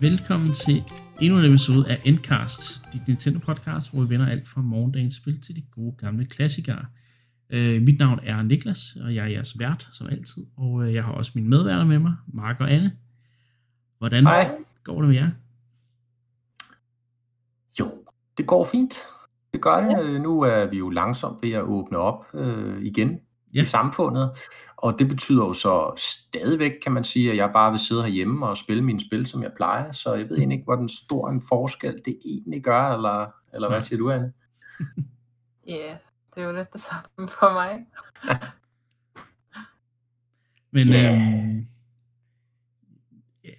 [0.00, 0.84] Velkommen til
[1.20, 5.40] endnu en episode af Endcast, dit Nintendo podcast, hvor vi vender alt fra morgendagens spil
[5.40, 6.86] til de gode gamle klassikere.
[7.52, 11.04] Uh, mit navn er Niklas, og jeg er jeres vært, som altid, og uh, jeg
[11.04, 12.92] har også mine medværter med mig, Mark og Anne.
[13.98, 14.50] Hvordan Hej.
[14.84, 15.30] går det med jer?
[17.80, 17.90] Jo,
[18.38, 18.98] det går fint.
[19.52, 20.12] Det gør det.
[20.12, 20.18] Ja.
[20.18, 23.20] Nu er vi jo langsomt ved at åbne op øh, igen
[23.56, 23.62] Ja.
[23.62, 24.30] i samfundet,
[24.76, 28.46] og det betyder jo så stadigvæk, kan man sige, at jeg bare vil sidde herhjemme
[28.46, 31.30] og spille mine spil, som jeg plejer, så jeg ved egentlig ikke, hvor den stor
[31.30, 34.32] en forskel det egentlig gør, eller, eller hvad siger du, Anne?
[35.68, 35.96] Ja,
[36.34, 37.86] det er jo lidt det samme for mig.
[40.72, 41.62] Men yeah.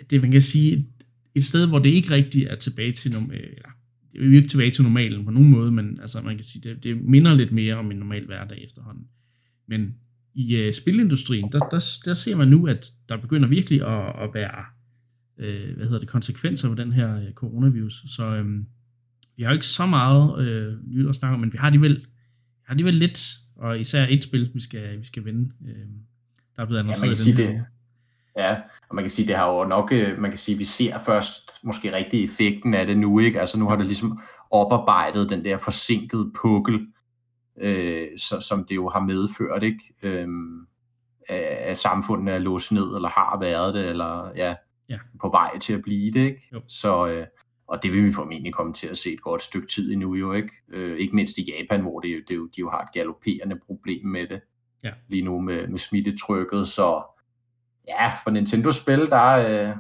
[0.09, 0.88] det man kan sige,
[1.36, 3.70] et, sted, hvor det ikke rigtigt er tilbage til normalen, eller
[4.11, 6.70] det er jo ikke tilbage til normalen på nogen måde, men altså man kan sige,
[6.70, 9.08] det, det minder lidt mere om en normal hverdag efterhånden.
[9.68, 9.96] Men
[10.34, 14.30] i uh, spilindustrien, der, der, der ser man nu, at der begynder virkelig at, at
[14.34, 14.66] være
[15.38, 18.04] øh, hvad hedder det, konsekvenser ved den her øh, coronavirus.
[18.08, 18.66] Så øhm,
[19.38, 22.06] vi har jo ikke så meget øh, nyt at snakke om, men vi har alligevel,
[22.66, 23.20] har alligevel lidt,
[23.56, 25.52] og især et spil, vi skal, vi skal vende.
[25.68, 25.76] Øh,
[26.56, 27.66] der er blevet Ja, man annonceret sige den her det.
[28.38, 28.56] Ja,
[28.90, 31.52] og man kan sige, det har jo nok, øh, man kan sige, vi ser først
[31.64, 33.40] måske rigtig effekten af det nu, ikke?
[33.40, 34.20] Altså nu har det ligesom
[34.52, 36.80] oparbejdet den der forsinkede pukkel,
[37.61, 39.80] øh, så, som det jo har medført, ikke?
[40.03, 40.67] Øhm,
[41.30, 44.55] at samfundet er låst ned, eller har været det, eller ja,
[44.89, 44.99] Ja.
[45.22, 46.49] på vej til at blive det, ikke?
[46.53, 46.61] Jo.
[46.67, 47.27] Så, øh,
[47.67, 50.33] og det vil vi formentlig komme til at se et godt stykke tid endnu, jo,
[50.33, 50.49] ikke?
[50.69, 54.05] Øh, ikke mindst i Japan, hvor det, det, jo, de jo har et galopperende problem
[54.08, 54.42] med det
[54.83, 54.92] Ja.
[55.09, 57.03] lige nu med, med smittetrykket, så
[57.88, 59.25] ja, for Nintendo-spil, der,
[59.69, 59.75] øh,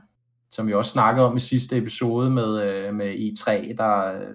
[0.49, 4.33] som vi også snakkede om i sidste episode med, øh, med E3, der, øh,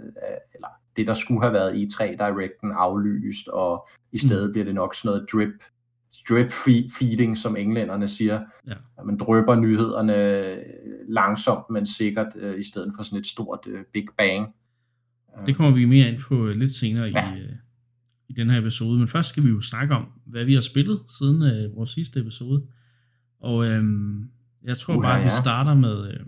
[0.54, 4.52] eller det, der skulle have været E3 Directen aflyst, og i stedet mm.
[4.52, 5.54] bliver det nok sådan noget drip,
[6.28, 8.40] drip fe- feeding, som englænderne siger.
[8.66, 8.74] Ja.
[8.98, 10.56] At man drøber nyhederne øh,
[11.08, 14.48] langsomt, men sikkert, øh, i stedet for sådan et stort øh, Big Bang.
[15.46, 17.34] Det kommer vi mere ind på øh, lidt senere Ja.
[17.34, 17.48] i, øh,
[18.28, 18.98] i den her episode.
[18.98, 22.20] Men først skal vi jo snakke om, hvad vi har spillet siden øh, vores sidste
[22.20, 22.62] episode.
[23.40, 24.28] Og øhm,
[24.64, 25.36] jeg tror Uha, bare, at vi ja.
[25.40, 26.20] starter med, øh,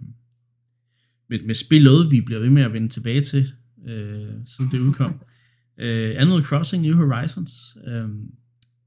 [1.29, 3.53] med, med spillet, vi bliver ved med at vende tilbage til,
[3.85, 5.21] øh, siden det udkom.
[5.79, 7.77] øh, Animal Crossing New Horizons.
[7.87, 8.09] Øh,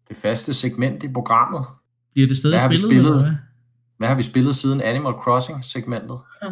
[0.09, 1.62] Det faste segment i programmet.
[2.13, 3.09] bliver det stadig Hvad har vi spillet, spillet?
[3.12, 3.35] eller hvad?
[3.97, 6.19] Hvad har vi spillet siden Animal Crossing-segmentet?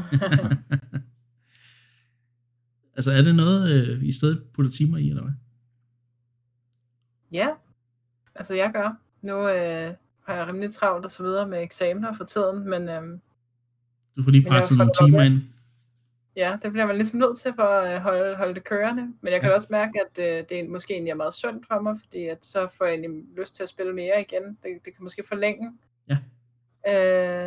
[2.97, 5.33] altså er det noget, øh, I stadig putter timer i, eller hvad?
[7.31, 7.47] ja,
[8.35, 8.97] altså jeg gør.
[9.22, 9.94] Nu øh,
[10.27, 13.22] har jeg rimelig travlt og så videre med eksamener for tiden, men øhm,
[14.17, 15.41] Du får lige presset nogle timer ind.
[16.35, 19.13] Ja, det bliver man ligesom nødt til for at øh, holde, holde det kørende.
[19.22, 19.53] Men jeg kan Ja.
[19.56, 22.46] også mærke, at øh, det er måske egentlig er meget sundt for mig, fordi at
[22.46, 24.44] så får jeg egentlig lyst til at spille mere igen.
[24.44, 25.74] Det, det kan måske forlænge
[26.09, 26.18] Ja.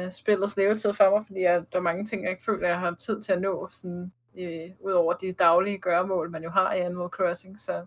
[0.06, 2.78] øh, spillets levetid for mig, fordi jeg, der er mange ting, jeg ikke føler, jeg
[2.78, 6.72] har tid til at nå, sådan, øh, ud over de daglige gøremål, man jo har
[6.75, 7.60] i Animal Crossing.
[7.60, 7.87] Så,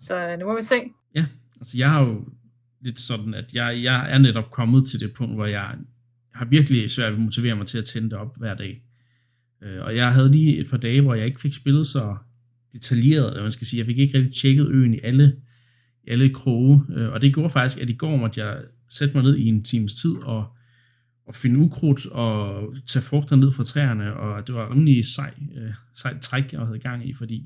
[0.00, 0.82] så øh, nu må vi se.
[1.60, 2.24] Altså, jeg har jo
[2.80, 5.74] lidt sådan, at jeg, jeg er netop kommet til det punkt, hvor jeg
[6.34, 8.82] har virkelig svært ved at motivere mig til at tænde det op hver dag.
[9.66, 12.16] Øh, og jeg havde lige et par dage, hvor jeg ikke fik spillet så
[12.72, 15.36] detaljeret, eller man skal sige, jeg fik ikke rigtig tjekket øen i alle,
[16.06, 16.82] i alle kroge.
[16.96, 18.58] Øh, og det gjorde faktisk, at i går måtte jeg
[18.90, 20.44] sætte mig ned i en times tid og,
[21.28, 25.70] og finde ukrudt og tage frugter ned fra træerne, og det var rimelig sej, øh,
[25.94, 27.42] sejt træk, jeg havde gang i, fordi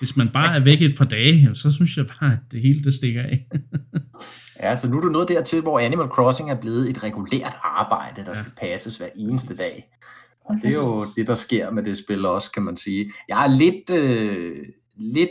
[0.00, 2.84] hvis man bare er væk et par dage, så synes jeg bare, at det hele
[2.84, 3.46] det stikker af.
[4.62, 8.20] Ja, så nu er du nået dertil, hvor Animal Crossing er blevet et regulært arbejde,
[8.20, 8.34] der Ja.
[8.34, 9.84] skal passes hver eneste dag.
[10.56, 13.10] Og det er jo det, der sker med det spil også, kan man sige.
[13.28, 14.56] Jeg er lidt, øh,
[14.96, 15.30] lidt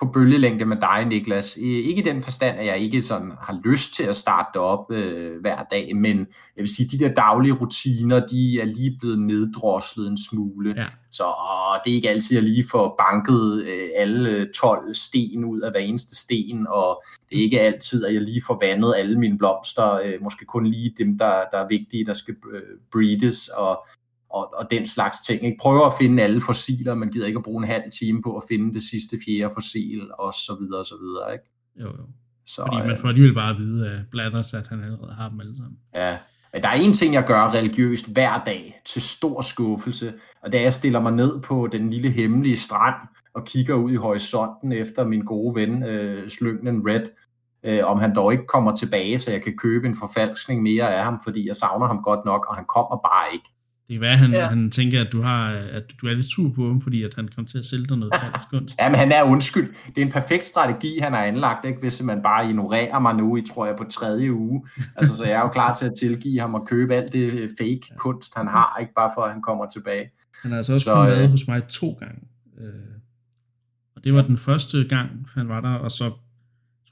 [0.00, 1.56] på bølgelængde med dig, Niklas.
[1.56, 4.60] I- Ikke i den forstand, at jeg ikke sådan har lyst til at starte det
[4.62, 6.26] op øh, hver dag, men jeg
[6.62, 10.74] vil sige, de der daglige rutiner, de er lige blevet neddroslet en smule.
[10.76, 10.86] Ja.
[11.10, 15.44] Så åh, det er ikke altid, at jeg lige får banket øh, alle 12 sten
[15.44, 18.94] ud af hver eneste sten, og det er ikke altid, at jeg lige får vandet
[18.96, 22.62] alle mine blomster, øh, måske kun lige dem, der, der er vigtige, der skal øh,
[22.92, 23.86] breedes, og,
[24.34, 25.44] og, og den slags ting.
[25.44, 25.56] Ikke?
[25.60, 28.42] Prøver at finde alle fossiler, man gider ikke at bruge en halv time på at
[28.48, 31.32] finde det sidste fjerde fossil, og så videre, og så videre.
[31.32, 31.44] Ikke?
[31.80, 32.06] Jo, jo.
[32.46, 35.28] Så, Fordi man øh, får alligevel bare at vide af Blathers, at han allerede har
[35.28, 35.78] dem alle sammen.
[35.94, 36.18] Ja,
[36.52, 40.58] men der er en ting, jeg gør religiøst hver dag til stor skuffelse, og det
[40.58, 42.94] er, at jeg stiller mig ned på den lille hemmelige strand
[43.34, 47.06] og kigger ud i horisonten efter min gode ven, øh, Slyngnen Red,
[47.64, 51.04] øh, om han dog ikke kommer tilbage, så jeg kan købe en forfalskning mere af
[51.04, 53.48] ham, fordi jeg savner ham godt nok, og han kommer bare ikke.
[53.88, 54.38] Det kan være, at han, Ja.
[54.38, 54.46] ja.
[54.46, 57.28] han tænker, at du, har, at du er lidt sur på ham, fordi at han
[57.34, 58.76] kommer til at sælge dig noget falsk kunst.
[58.80, 59.74] Jamen, han er undskyld.
[59.86, 61.78] Det er en perfekt strategi, han har anlagt, ikke?
[61.80, 64.66] hvis man bare ignorerer mig nu i, tror jeg, på tredje uge.
[64.96, 67.48] Altså, så jeg er jo klar til at tilgive ham og købe alt det øh,
[67.60, 70.10] fake kunst, han har, ikke bare for, at han kommer tilbage.
[70.42, 72.20] Han har altså også Så, været øh, hos mig to gange.
[72.60, 72.68] Øh,
[73.96, 76.10] og det var den første gang, han var der, og så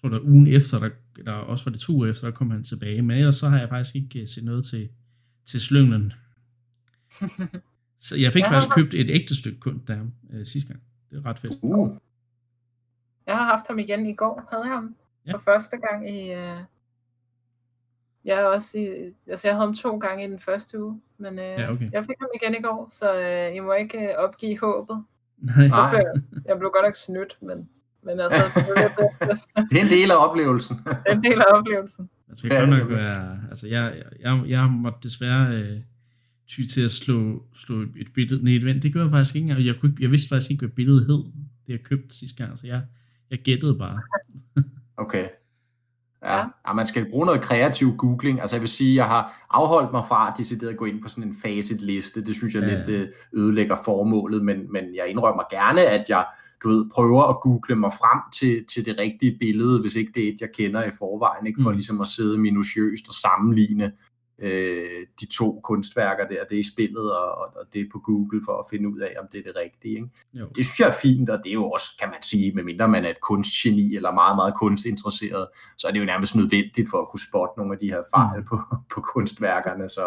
[0.00, 2.64] tror jeg, ugen efter, der, eller også var det to uger efter, der kom han
[2.64, 3.02] tilbage.
[3.02, 4.88] Men ellers så har jeg faktisk ikke øh, set noget til,
[5.46, 6.12] til slynglen.
[7.98, 9.98] Så jeg fik Jeg har- faktisk købt et ægte stykke kunst der
[10.32, 10.80] øh, sidste gang.
[11.10, 11.52] Det er ret fedt.
[11.62, 11.90] Uh,
[13.26, 14.94] Jeg har haft ham igen i går, havde jeg ham.
[15.26, 15.32] Ja.
[15.32, 16.32] For første gang i...
[16.32, 16.56] Øh...
[18.24, 18.88] Jeg er også i...
[19.26, 21.90] Altså, jeg havde ham to gange i den første uge, men øh, Ja, okay.
[21.92, 25.04] jeg fik ham igen i går, så øh, I må ikke øh, opgive håbet.
[25.38, 27.68] Nej, Så blev, jeg- jeg blev godt nok snydt, men,
[28.02, 28.60] men altså,
[29.70, 30.76] det, er en del af oplevelsen.
[30.76, 32.10] det er en del af oplevelsen.
[32.30, 33.38] Det skal Ja, godt nok være...
[33.50, 35.78] Altså, jeg, jeg, jeg, jeg måtte desværre øh,
[36.52, 38.80] ty til at slå, slå et, billede ned i.
[38.80, 39.66] Det gjorde jeg faktisk ikke engang.
[39.66, 41.24] Jeg, kunne, jeg vidste faktisk ikke, hvad billedet hed,
[41.66, 42.82] det jeg købte sidste gang, så jeg,
[43.30, 44.00] jeg gættede bare.
[44.96, 45.28] Okay.
[46.22, 46.38] Ja.
[46.66, 46.72] Ja.
[46.74, 48.40] man skal bruge noget kreativ googling.
[48.40, 51.24] Altså jeg vil sige, jeg har afholdt mig fra decideret at gå ind på sådan
[51.24, 52.24] en facit-liste.
[52.24, 52.78] Det synes jeg Ja.
[52.78, 56.26] lidt øh, ødelægger formålet, men, men jeg indrømmer gerne, at jeg
[56.62, 60.24] du ved, prøver at google mig frem til, til det rigtige billede, hvis ikke det
[60.24, 61.62] er et, jeg kender i forvejen, ikke?
[61.62, 61.76] for Mm.
[61.76, 63.92] ligesom at sidde minutiøst og sammenligne
[64.42, 68.40] øh, de to kunstværker der, det er i spillet, og, og, det er på Google
[68.46, 69.94] for at finde ud af, om det er det rigtige.
[69.94, 70.08] Ikke?
[70.34, 70.46] Jo.
[70.56, 73.04] Det synes jeg er fint, og det er jo også, kan man sige, medmindre man
[73.04, 75.46] er et kunstgeni eller meget, meget kunstinteresseret,
[75.78, 78.40] så er det jo nærmest nødvendigt for at kunne spotte nogle af de her fejl
[78.40, 78.44] Mm.
[78.48, 78.56] på,
[78.94, 79.88] på kunstværkerne.
[79.88, 80.06] Så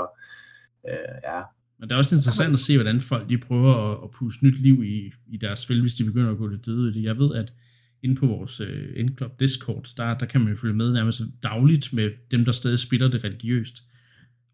[0.90, 1.42] øh, ja,
[1.80, 4.60] Men det er også interessant at se, hvordan folk de prøver at, at puste nyt
[4.60, 7.04] liv i, i deres spil, hvis de begynder at gå lidt døde i det.
[7.04, 7.54] Jeg ved, at
[8.04, 11.94] inde på vores øh, Endclub Discord, der, der kan man jo følge med nærmest dagligt
[11.94, 13.84] med dem, der stadig spiller det religiøst.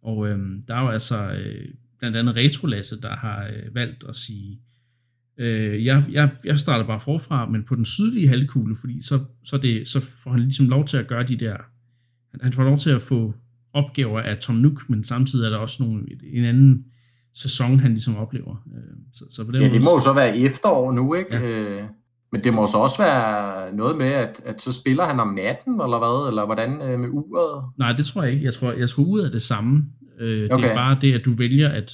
[0.03, 1.65] Og øhm, der er jo altså øh,
[2.00, 4.59] blandt andet Retrolasse, der har øh, valgt at sige,
[5.38, 9.57] øh, jeg, jeg, jeg starter bare forfra, men på den sydlige halvkugle, fordi så, så,
[9.57, 11.57] det, så får han ligesom lov til at gøre de der,
[12.31, 13.33] han, han får lov til at få
[13.74, 16.86] opgaver af Tom Nook, men samtidig er der også nogle, en anden
[17.33, 18.65] sæson, han ligesom oplever.
[18.75, 21.36] Øh, Så, så på den ja måde, det må jo så være efterår nu, ikke?
[21.38, 21.88] Ja.
[22.31, 25.74] Men det må så også være noget med, at, at så spiller han om natten,
[25.81, 26.28] eller hvad?
[26.30, 27.66] Eller hvordan øh, med uret?
[27.78, 28.45] Nej, det tror jeg ikke.
[28.45, 29.86] Jeg tror, jeg tror ud af det samme.
[30.19, 30.69] Øh, Det Okay.
[30.72, 31.92] er bare det, at du vælger, at,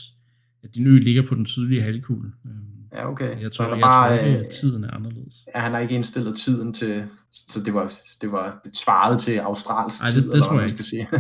[0.63, 2.30] at din ø ligger på den sydlige halvkugle.
[2.45, 2.51] Øh,
[2.94, 3.42] Ja, okay.
[3.42, 5.34] Jeg tror, er jeg bare, tror ikke, øh, at tiden er anderledes.
[5.56, 10.01] Ja, han har ikke indstillet tiden til, så det var, det var svaret til australsk
[10.01, 11.07] Ej, det- tid, det eller tror hvad jeg man skal sige.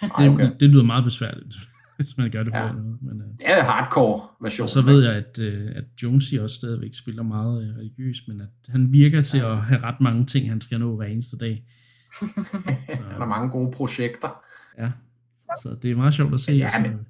[0.00, 0.48] Det, Ej, okay.
[0.60, 1.54] det lyder meget besværligt,
[2.00, 2.66] hvis man gør det på Ja.
[2.66, 2.72] ja.
[2.72, 2.98] den måde.
[3.02, 4.62] Men, øh, Det er hardcore version.
[4.64, 8.40] og så ved jeg, at, øh, at Jonesy også stadigvæk spiller meget øh, religiøst, men
[8.40, 11.64] at han virker til at have ret mange ting, han skal nå hver eneste dag.
[12.20, 14.42] Han har mange gode projekter.
[14.78, 14.90] Ja,
[15.62, 16.52] så det er meget sjovt at se.
[16.52, 17.06] Ja, altså, men-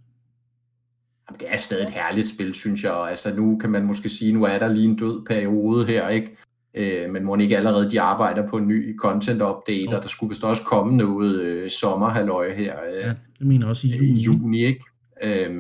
[1.41, 2.93] det er stadig et herligt spil, synes jeg.
[3.09, 6.37] Altså, nu kan man måske sige, nu er der lige en død periode her, ikke?
[6.75, 9.97] Øh, men må ikke allerede de arbejder på en ny content update, Jo.
[9.97, 13.09] og der skulle vist også komme noget øh, sommerhalvøje her øh, ja,
[13.39, 14.21] det mener også i i juni.
[14.21, 14.85] juni, ikke?
[15.23, 15.55] Øhm,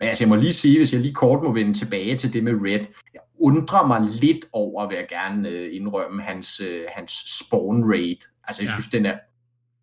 [0.00, 2.44] men altså, jeg må lige sige, hvis jeg lige kort må vende tilbage til det
[2.44, 2.80] med Red,
[3.14, 8.26] jeg undrer mig lidt over, vil jeg gerne øh, indrømme, hans, øh, hans spawn rate.
[8.44, 8.72] Altså, jeg Ja.
[8.72, 9.14] synes, den er,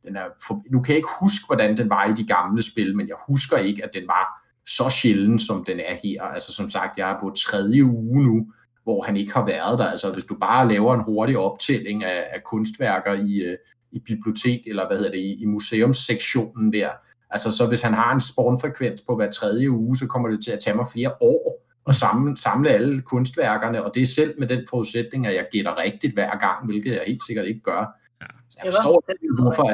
[0.08, 2.96] den er for, nu kan jeg ikke huske, hvordan den var i de gamle spil,
[2.96, 4.26] men jeg husker ikke, at den var
[4.68, 6.22] så sjælden, som den er her.
[6.24, 8.52] Altså, som sagt, jeg er på tredje uge nu,
[8.84, 9.86] hvor han ikke har været der.
[9.86, 13.58] Altså, hvis du bare laver en hurtig optælling af, af kunstværker i, øh,
[13.92, 16.90] i bibliotek, eller hvad hedder det, i, i museumssektionen der,
[17.32, 20.52] Altså, så hvis han har en spawnfrekvens på hver tredje uge, så kommer det til
[20.52, 24.48] at tage mig flere år at samle, samle alle kunstværkerne, og det er selv med
[24.48, 27.80] den forudsætning, at jeg gætter rigtigt hver gang, hvilket jeg helt sikkert ikke gør.
[28.22, 28.28] Ja.
[28.50, 29.74] Så jeg forstår ikke, hvorfor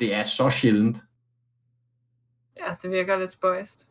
[0.00, 0.98] det er så sjældent.
[2.58, 3.86] Ja, det virker lidt spøjst.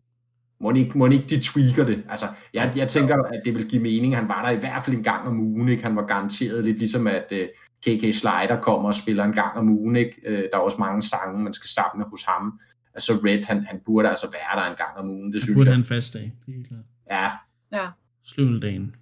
[0.66, 2.04] Må ikke, må ikke de tweaker det?
[2.10, 4.16] Altså, jeg, jeg tænker, at det vil give mening.
[4.16, 5.70] Han var der i hvert fald en gang om ugen.
[5.70, 5.84] Ikke?
[5.84, 7.38] Han var garanteret lidt ligesom, at uh,
[7.82, 9.96] KK Slider kommer og spiller en gang om ugen.
[9.96, 10.22] Ikke?
[10.28, 12.60] Uh, der er også mange sange, man skal samle hos ham.
[12.94, 15.26] Altså Red, han, han burde altså være der en gang om ugen.
[15.26, 15.74] Det Det synes burde jeg.
[15.74, 16.86] have en fast dag, det er helt klart.
[17.12, 17.30] Ja,
[17.78, 17.88] Ja,
[18.24, 18.96] Slyngeldagen.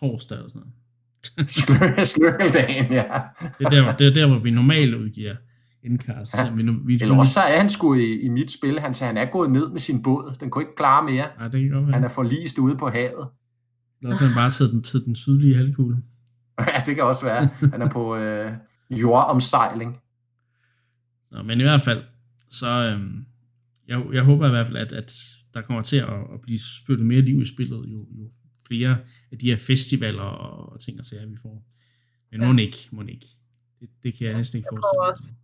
[0.00, 2.06] Torsdag eller sådan noget.
[2.14, 3.04] Slørgeldagen, ja.
[3.58, 5.34] Det er der, det er der hvor vi normalt udgiver
[5.84, 6.34] indkast.
[6.34, 6.44] Ja.
[6.44, 6.54] Ja.
[6.54, 8.80] Vi, nu- vi, Eller også så er han sgu i, i mit spil.
[8.80, 10.36] Han, han er gået ned med sin båd.
[10.40, 11.24] Den kunne ikke klare mere.
[11.38, 11.92] Nej, det kan godt være.
[11.94, 13.28] Han er forlist ude på havet.
[14.00, 15.96] Eller også har han bare taget den til den sydlige halvkugle.
[16.58, 17.48] Ja, det kan også være.
[17.70, 18.52] Han er på øh,
[18.90, 19.98] jordomsejling.
[21.30, 22.02] Nå, men i hvert fald,
[22.50, 23.24] så øhm,
[23.88, 25.12] jeg, jeg håber i hvert fald, at, at
[25.54, 28.30] der kommer til at, at blive spyttet mere liv i spillet, jo, jo
[28.66, 28.96] flere
[29.32, 31.64] af de her festivaler og, og ting og sager, vi får.
[32.30, 32.46] Men Ja.
[32.46, 32.52] ja.
[32.52, 33.26] må ikke, må ikke.
[33.80, 35.36] Det, det kan jeg næsten ikke Jeg forestille mig.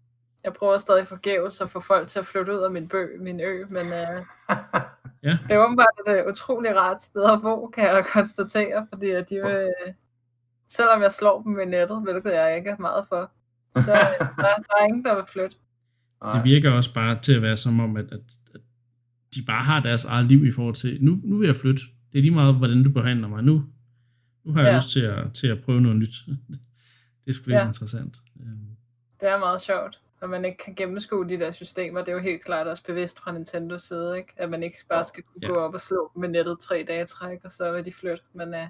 [0.49, 3.41] Jeg prøver stadig forgæves at få folk til at flytte ud af min, bø, min
[3.41, 4.23] ø, men øh,
[5.23, 5.39] Ja.
[5.43, 9.31] Det er åbenbart et øh, utroligt rart sted at bo, kan jeg konstatere, fordi at
[9.31, 9.69] de vil,
[10.69, 13.31] selvom jeg slår dem med nettet, hvilket jeg ikke er meget for,
[13.75, 15.57] så øh, der, der er ingen, der vil flytte.
[16.35, 18.21] Det virker også bare til at være som om, at, at,
[18.55, 18.61] at
[19.35, 21.83] de bare har deres eget liv i forhold til, nu, nu vil jeg flytte.
[22.13, 23.43] Det er lige meget, hvordan du behandler mig.
[23.45, 23.63] Nu,
[24.45, 24.77] nu har jeg Ja.
[24.77, 26.15] lyst til at, til at prøve noget nyt.
[27.25, 27.67] Det er sgu Ja.
[27.67, 28.17] interessant.
[28.41, 28.59] Øhm,
[29.21, 32.01] Det er meget sjovt, at man ikke kan gennemskue de der systemer.
[32.01, 34.33] Det er jo helt klart også bevidst fra Nintendos side, ikke?
[34.37, 35.49] at man ikke bare skal kunne Ja.
[35.49, 38.25] gå op og slå med nettet tre dage træk, og så vil de flytte.
[38.33, 38.61] Men uh,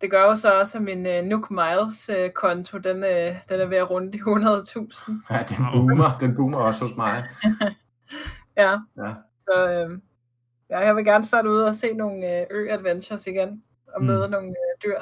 [0.00, 3.60] det gør jo så også, at min uh, Nook Miles uh, konto, den, uh, den
[3.60, 5.34] er ved at runde de 100.000.
[5.34, 7.24] Ja, den boomer, den boomer også hos mig.
[8.56, 9.14] Ja, Ja.
[9.44, 9.98] så uh,
[10.70, 14.06] ja, jeg vil gerne starte ud og se nogle uh, ø-adventures igen, og Mm.
[14.06, 14.98] møde nogle uh, dyr.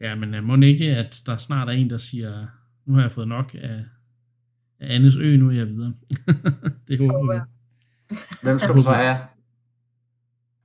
[0.00, 2.46] Ja, men uh, må ikke, at der snart er en, der siger,
[2.90, 3.84] nu har jeg fået nok af,
[4.80, 5.94] af Annes ø, nu er jeg videre.
[6.88, 7.44] det håber jeg.
[8.42, 9.16] Hvem skal du så have?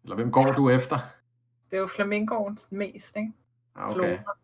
[0.04, 0.98] Eller hvem går du efter?
[1.72, 3.32] Det er jo flamingoens mest, ikke?
[3.76, 4.18] Ja, okay.
[4.18, 4.38] Flora.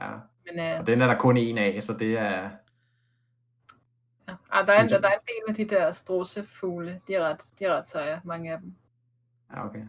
[0.00, 0.10] Ja.
[0.52, 2.50] Men uh, Og den er der kun en af, så det er...
[4.28, 4.34] Ja.
[4.50, 7.28] Ah, der, er en, Men- der er en del af de der strossefugle, de er
[7.28, 8.74] ret, de er ret seje, mange af dem.
[9.50, 9.82] Ja, okay.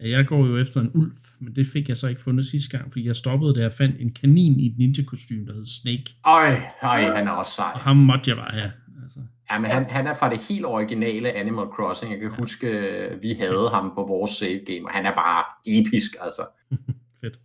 [0.00, 2.78] Ja, jeg går jo efter en ulv, men det fik jeg så ikke fundet sidste
[2.78, 6.16] gang, fordi jeg stoppede, da jeg fandt en kanin i et ninja-kostume, der hed Snake.
[6.26, 6.50] Øj,
[6.82, 7.70] øj, han er også sej.
[7.74, 8.72] Og ham måtte jeg bare have.
[9.02, 12.12] Altså, Ja, men han, han er fra det helt originale Animal Crossing.
[12.12, 15.44] Jeg kan huske, øh, vi havde ham på vores save game, og han er bare
[15.66, 16.42] episk, altså.
[17.20, 17.40] fedt.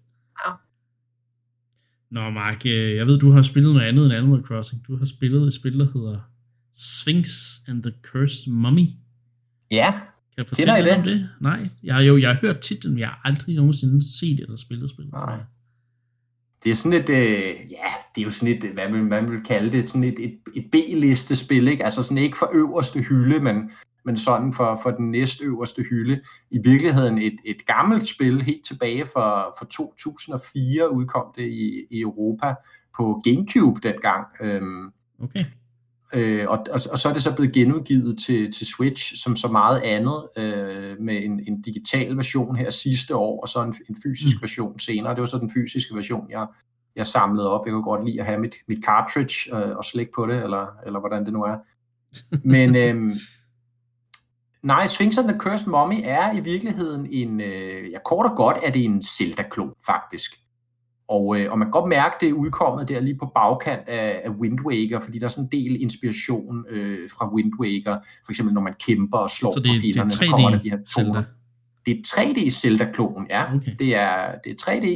[0.48, 0.52] Ja.
[2.12, 4.88] Nå, Mark, øh, jeg ved, du har spillet noget andet end Animal Crossing.
[4.88, 6.20] Du har spillet et spil, der hedder
[6.76, 7.30] Sphinx
[7.68, 8.88] and the Cursed Mummy.
[9.72, 9.94] Ja,
[10.36, 11.30] Kan du fortælle lidt om det?
[11.42, 14.56] Nej, jeg har jo jeg har hørt titlen, men jeg har aldrig nogensinde set eller
[14.56, 15.14] spillet spillet.
[15.14, 15.38] Nej.
[16.64, 19.44] det er sådan et, øh, ja, det er jo sådan et, hvad man, man vil
[19.44, 21.86] kalde det, sådan et, et, et B-liste spil, ikke?
[21.86, 23.72] Altså sådan ikke for øverste hylde, men,
[24.06, 26.22] men sådan for, for den næstøverste hylde.
[26.52, 32.02] I virkeligheden et, et gammelt spil, helt tilbage fra, fra 2004 udkom det i, i
[32.02, 32.54] Europa
[32.98, 34.26] på Gamecube dengang.
[34.42, 34.92] Øhm,
[35.24, 35.46] Okay.
[36.14, 39.48] Øh, og, og, og så er det så blevet genudgivet til, til Switch som så
[39.48, 43.96] meget andet øh, med en, en digital version her sidste år, og så en, en
[44.04, 44.42] fysisk Mm.
[44.42, 45.14] version senere.
[45.14, 46.48] Det var så den fysiske version, jeg,
[46.96, 47.66] jeg samlede op.
[47.66, 50.66] Jeg kunne godt lide at have mit, mit cartridge øh, og slække på det, eller,
[50.86, 51.58] eller hvordan det nu er.
[52.48, 53.16] Men øh,
[54.64, 58.58] nej, Sphinx and the Cursed Mummy er i virkeligheden en, øh, ja kort og godt
[58.64, 60.43] er det en Zelda-klon faktisk.
[61.08, 64.22] Og, øh, og man kan godt mærke, det er udkommet der lige på bagkant af,
[64.24, 67.98] af Wind Waker, fordi der er sådan en del inspiration øh, fra Wind Waker.
[68.26, 70.50] For eksempel når man kæmper og slår Så det, på er- er fjenderne, så kommer
[70.50, 71.24] der 3D de her toner.
[71.86, 73.56] Det er 3D Zelda-klon, ja.
[73.56, 73.72] Okay.
[73.80, 74.88] Det er, det er 3D,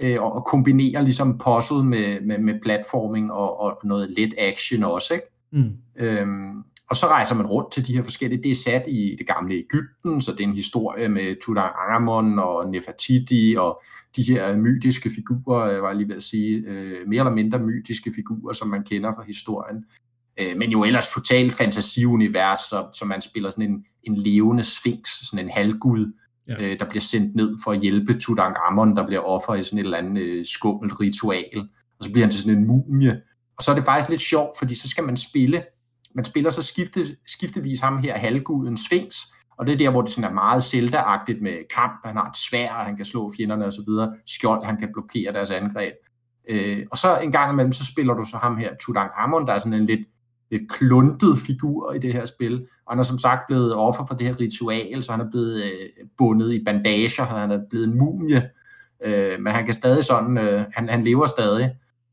[0.00, 4.82] øh, og, og kombinerer ligesom puzzle med, med, med platforming og, og noget let action
[4.84, 5.26] også, ikke?
[5.52, 5.72] Mm.
[5.98, 9.26] Øhm, og så rejser man rundt til de her forskellige, det er sat i det
[9.26, 13.82] gamle Ægypten, så det er en historie med Tutankhamon og Nefertiti og
[14.16, 17.58] de her mytiske figurer, øh, var jeg lige ved at sige, øh, mere eller mindre
[17.58, 19.84] mytiske figurer, som man kender fra historien.
[20.40, 25.08] Øh, men jo ellers totalt fantasiunivers, så, så man spiller sådan en, en levende sphinx,
[25.30, 26.12] sådan en halvgud,
[26.48, 26.54] Ja.
[26.72, 29.84] øh, der bliver sendt ned for at hjælpe Tutankhamon, der bliver offer i sådan et
[29.84, 33.20] eller andet skummelt ritual, og så bliver han til sådan en mumie.
[33.58, 35.62] Og så er det faktisk lidt sjovt, fordi så skal man spille
[36.16, 39.16] man spiller så skifte, skiftevis ham her, halvguden Sphinx,
[39.58, 41.02] og det er der, hvor det sådan er meget zelda
[41.40, 44.76] med kamp, han har et svær, han kan slå fjenderne og så videre, skjold, han
[44.76, 45.94] kan blokere deres angreb.
[46.50, 49.58] Øh, og så en gang imellem, så spiller du så ham her, Tutankhamon, der er
[49.58, 50.08] sådan en lidt,
[50.50, 54.14] lidt kluntet figur i det her spil, og han er som sagt blevet offer for
[54.14, 57.98] det her ritual, så han er blevet øh, bundet i bandager, han er blevet en
[57.98, 58.50] mumie,
[59.04, 61.70] øh, men han kan stadig sådan, øh, han, han lever stadig,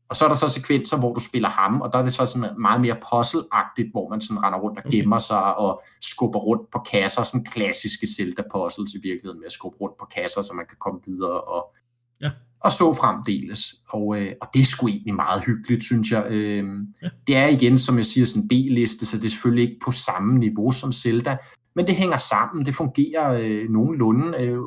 [0.08, 2.26] og så er der så sekvenser, hvor du spiller ham, og der er det så
[2.26, 4.96] sådan meget mere puzzle-agtigt, hvor man sådan render rundt og Okay.
[4.98, 9.76] gemmer sig og skubber rundt på kasser, sådan klassiske Zelda-puzzles i virkeligheden, med at skubbe
[9.80, 11.74] rundt på kasser, så man kan komme videre og,
[12.20, 12.30] Ja.
[12.64, 13.74] Og så fremdeles.
[13.88, 16.26] Og, øh, og det er sgu egentlig meget hyggeligt, synes jeg.
[16.30, 16.64] Øh,
[17.02, 17.08] Ja.
[17.26, 19.90] Det er igen, som jeg siger, sådan en B-liste, så det er selvfølgelig ikke på
[19.90, 21.36] samme niveau som Zelda,
[21.76, 24.38] men det hænger sammen, det fungerer øh, nogenlunde.
[24.38, 24.58] Øh,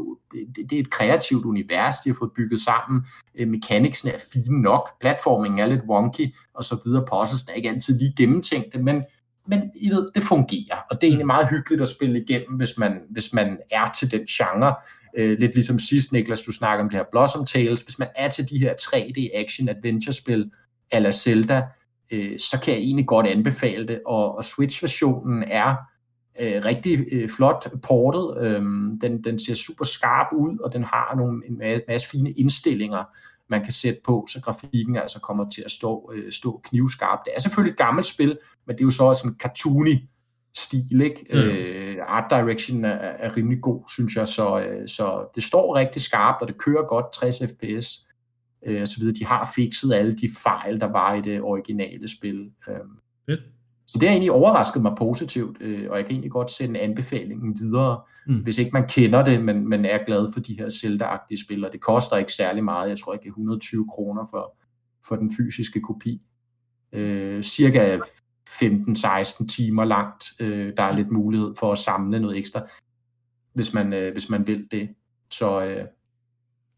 [0.56, 3.06] det, det er et kreativt univers, de har fået bygget sammen.
[3.40, 7.06] Øh, mechanicsene er fine nok, platformingen er lidt wonky, og så videre.
[7.12, 9.04] Puzzles er ikke altid lige gennemtænkte, men,
[9.48, 10.78] men I ved, det fungerer.
[10.92, 14.12] Og det er egentlig meget hyggeligt at spille igennem, hvis man, hvis man er til
[14.12, 14.76] den genre.
[15.18, 17.82] Øh, lidt ligesom sidst, Niklas, du snakker om det her Blossom Tales.
[17.82, 20.52] Hvis man er til de her 3D action-adventure-spil,
[20.92, 21.64] eller Zelda,
[22.12, 24.02] øh, så kan jeg egentlig godt anbefale det.
[24.06, 25.76] Og, og Switch-versionen er
[26.40, 28.46] øh, rigtig øh, flot portet.
[28.46, 28.62] øh,
[29.02, 33.04] den, den ser super skarp ud, og den har nogle, en masse fine indstillinger,
[33.50, 37.22] man kan sætte på, så grafikken altså kommer til at stå, øh, stå knivskarpt.
[37.26, 39.94] Det er selvfølgelig et gammelt spil, men det er jo så også en cartoony
[40.58, 41.26] stil, ikke?
[41.34, 41.46] Ja.
[41.46, 46.02] Øh, art direction er, er rimelig god, synes jeg, så, øh, så det står rigtig
[46.02, 48.00] skarpt, og det kører godt 60 fps,
[48.66, 49.16] øh, og så videre.
[49.20, 52.50] De har fikset alle de fejl, der var i det originale spil.
[52.70, 52.76] Øh,
[53.30, 53.40] Fedt.
[53.88, 57.56] så det har egentlig overrasket mig positivt, øh, og jeg kan egentlig godt sende anbefalingen
[57.60, 58.34] videre, Mm.
[58.34, 58.40] mm.
[58.40, 61.72] hvis ikke man kender det, men, men er glad for de her Zelda-agtige spil, og
[61.72, 62.90] det koster ikke særlig meget.
[62.90, 64.58] Jeg tror ikke, det er 120 kroner for,
[65.08, 66.22] for den fysiske kopi.
[66.94, 68.00] Øh, cirka
[68.48, 70.26] 15-16 timer langt.
[70.40, 72.68] Øh, der er lidt mulighed for at samle noget ekstra,
[73.54, 74.90] hvis man, øh, hvis man vil det.
[75.32, 75.86] Så, øh,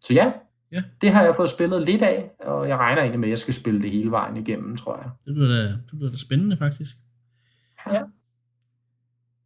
[0.05, 0.31] så ja,
[0.71, 0.83] Ja.
[1.01, 3.53] det har jeg fået spillet lidt af, og jeg regner egentlig med, at jeg skal
[3.53, 5.09] spille det hele vejen igennem, tror jeg.
[5.25, 6.95] Det bliver da, det bliver da spændende, faktisk.
[7.87, 8.01] Ja.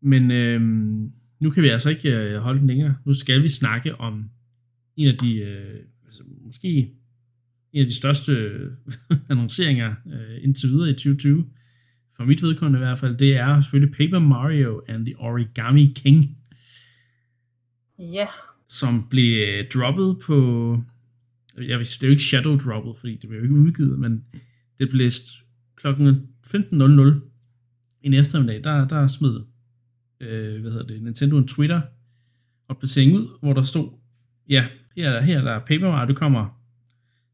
[0.02, 1.12] Men øhm,
[1.44, 2.96] nu kan vi altså ikke øh, holde den længere.
[3.06, 4.30] Nu skal vi snakke om
[4.96, 6.94] en af de, øh, altså, måske
[7.74, 8.72] en af de største øh,
[9.30, 11.46] annonceringer øh, indtil videre i 2020.
[12.24, 16.38] For mit vedkommende i hvert fald, det er selvfølgelig Paper Mario and the Origami King,
[18.00, 18.28] Ja,
[18.68, 20.38] som blev øh, droppet på,
[21.58, 24.00] jeg vil sige, det er jo ikke shadow droppet, fordi det blev jo ikke udgivet,
[24.00, 24.26] men
[24.80, 25.12] det blev
[25.76, 29.42] klokken 15.00 en eftermiddag, der, der smed
[30.20, 31.82] øh, hvad hedder det, Nintendo en Twitter
[32.68, 33.90] opdatering ud, hvor der stod,
[34.50, 34.66] ja,
[34.96, 36.60] her er der, her er der Paper Mario, det kommer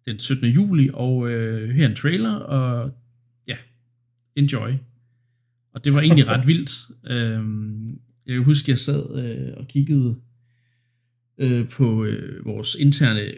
[0.08, 0.50] den 17.
[0.50, 2.99] juli, og øh, her er en trailer, og
[4.39, 4.72] enjoy.
[5.74, 6.72] Og det var egentlig ret vildt.
[7.08, 7.89] Øhm,
[8.25, 10.15] jeg kan huske, jeg sad øh, og kiggede
[11.38, 13.31] øh, på øh, vores interne,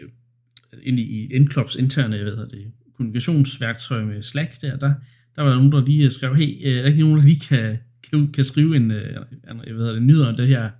[0.82, 4.94] ind i, i Endclubs interne, hvad hedder det, kommunikationsværktøj med Slack der, der,
[5.36, 7.40] der var der nogen, der lige skrev, hey, øh, er der ikke nogen, der lige
[7.40, 7.78] kan,
[8.10, 10.70] kan, kan skrive en, øh, ved hvad hedder det, nyheder om det her,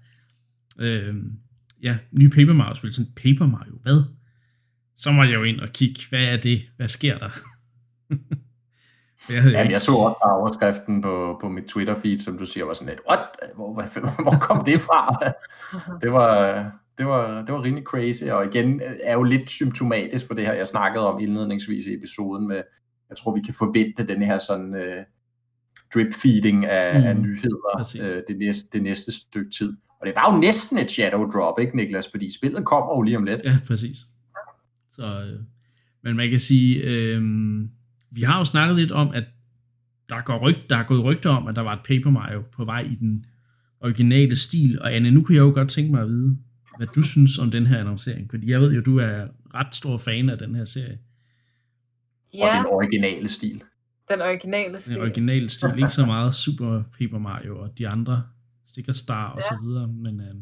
[0.79, 1.15] øh,
[1.83, 4.03] ja, nye Paper Mario-spil, sådan Paper Mario, hvad?
[4.97, 7.31] Så må jeg jo ind og kigge, hvad er det, hvad sker der?
[9.29, 12.45] jeg havde Jamen, ikke, jeg så også bare overskriften på, på mit Twitter-feed, som du
[12.45, 13.21] siger, var sådan lidt, what?
[13.55, 15.33] Hvor, hvor, hvor kom det fra?
[16.03, 16.33] det var,
[16.99, 20.53] det var, det var rimelig crazy, og igen er jo lidt symptomatisk for det her,
[20.53, 22.63] jeg snakkede om indledningsvis i episoden med,
[23.09, 25.05] jeg tror, vi kan forvente den her sådan uh,
[25.95, 28.01] drip-feeding af, Mm, af nyheder præcis.
[28.01, 29.73] uh, det, næste, det næste stykke tid.
[30.01, 32.09] Og det var jo næsten et shadow drop, ikke Niklas?
[32.11, 33.41] Fordi spillet kommer jo lige om lidt.
[33.45, 33.97] Ja, præcis.
[34.93, 35.41] Så, øh,
[36.05, 37.23] men man kan sige, øh,
[38.13, 39.25] vi har jo snakket lidt om, at
[40.09, 42.65] der, går rygt, der er gået rygter om, at der var et Paper Mario på
[42.65, 43.25] vej i den
[43.81, 44.81] originale stil.
[44.81, 46.39] Og Anne, nu kunne jeg jo godt tænke mig at vide,
[46.77, 48.31] hvad du synes om den her annoncering.
[48.31, 50.99] Fordi jeg ved jo, du er ret stor fan af den her serie.
[52.33, 53.63] Og ja den originale stil.
[54.11, 54.95] den originale stil.
[54.95, 58.23] Den originale stil, ikke så meget Super Paper Mario og de andre
[58.67, 60.35] Sticker Star og så videre, men øh,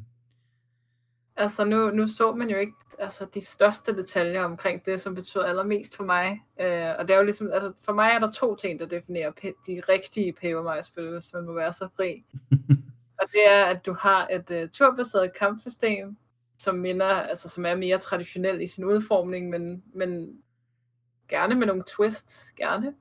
[1.41, 5.45] Altså nu, nu så man jo ikke altså, de største detaljer omkring det, som betyder
[5.45, 6.43] allermest for mig.
[6.61, 9.31] Øh, og det er jo ligesom, altså, for mig er der to ting, der definerer
[9.67, 12.25] de rigtige Paper Mario-spil, hvis man må være så fri.
[13.21, 16.17] og det er, at du har et uh, turbaseret kampsystem,
[16.59, 20.39] som minder, altså som er mere traditionel i sin udformning, men, men
[21.29, 22.95] gerne med nogle twists, gerne.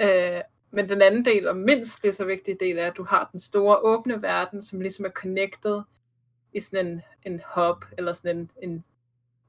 [0.00, 3.28] Øh, men den anden del, og mindst lige så vigtig del, er, at du har
[3.32, 5.82] den store åbne verden, som ligesom er connected
[6.54, 8.84] i sådan en, en hub, eller sådan en, en,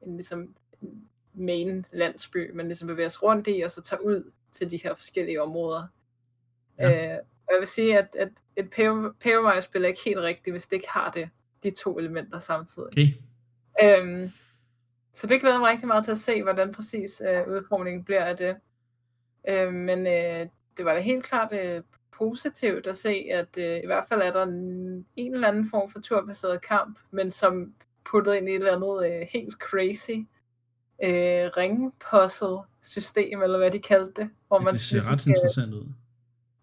[0.02, 4.32] en, ligesom en main landsby, man ligesom bevæger sig rundt i, og så tager ud
[4.52, 5.88] til de her forskellige områder.
[6.80, 7.13] Ja.
[7.13, 8.70] Øh, og jeg vil sige, at, at et
[9.44, 11.30] Mario-spil er ikke helt rigtigt, hvis det ikke har det,
[11.63, 12.88] de to elementer samtidig.
[12.88, 13.13] okay.
[13.84, 14.32] Øhm,
[15.13, 18.38] så det glæder mig rigtig meget til at se, hvordan præcis øh, udformningen bliver af
[18.38, 18.56] det.
[19.50, 21.82] Øh, men øh, det var da helt klart øh,
[22.17, 25.89] positivt at se, at øh, i hvert fald er der en, en eller anden form
[25.91, 27.73] for turbaseret kamp, men som
[28.12, 30.12] puttet ind i et eller andet øh, helt crazy
[31.04, 34.30] øh, ringpuzzle-system, eller hvad de kaldte det.
[34.47, 35.86] Hvor Ja, det ser ligesom ret skal interessant ud.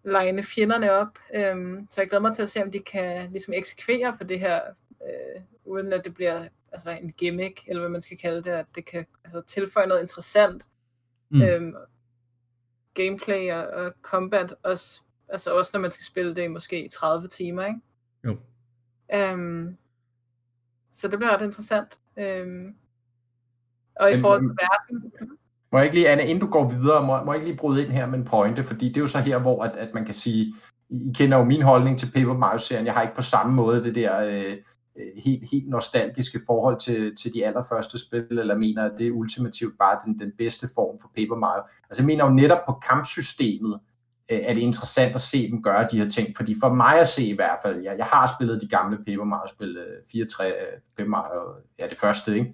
[0.05, 1.19] line fjenderne op.
[1.35, 4.39] Øhm, så jeg glæder mig til at se, om de kan ligesom eksekvere på det
[4.39, 4.61] her,
[5.01, 8.65] øh, uden at det bliver altså, en gimmick, eller hvad man skal kalde det, at
[8.75, 10.67] det kan altså, tilføje noget interessant.
[11.29, 11.41] Mm.
[11.41, 11.75] Øhm,
[12.93, 17.27] gameplay og, og combat, også, altså også når man skal spille det i måske 30
[17.27, 17.79] timer, ikke?
[18.23, 18.37] Jo.
[19.15, 19.77] Øhm,
[20.91, 21.99] så det bliver ret interessant.
[22.17, 22.75] Øhm,
[23.95, 25.11] og i Men- forhold til verden,
[25.71, 27.83] Må jeg ikke lige, Anne, inden du går videre, må, må jeg ikke lige bryde
[27.83, 30.05] ind her med en pointe, fordi det er jo så her, hvor at, at man
[30.05, 30.53] kan sige,
[30.89, 33.95] I kender jo min holdning til Paper Mario-serien, jeg har ikke på samme måde det
[33.95, 34.57] der øh,
[34.97, 39.11] øh, helt, helt nostalgiske forhold til, til de allerførste spil, eller mener, at det er
[39.11, 41.63] ultimativt bare den, den bedste form for Paper Mario.
[41.89, 43.79] Altså jeg mener jo netop på kampsystemet,
[44.31, 47.07] Øh, er det interessant at se dem gøre de her ting, fordi for mig at
[47.07, 50.53] se i hvert fald, jeg, jeg har spillet de gamle Paper Mario-spil, 4-3, øh, øh,
[50.97, 51.41] Paper Mario,
[51.79, 52.53] ja det første, ikke?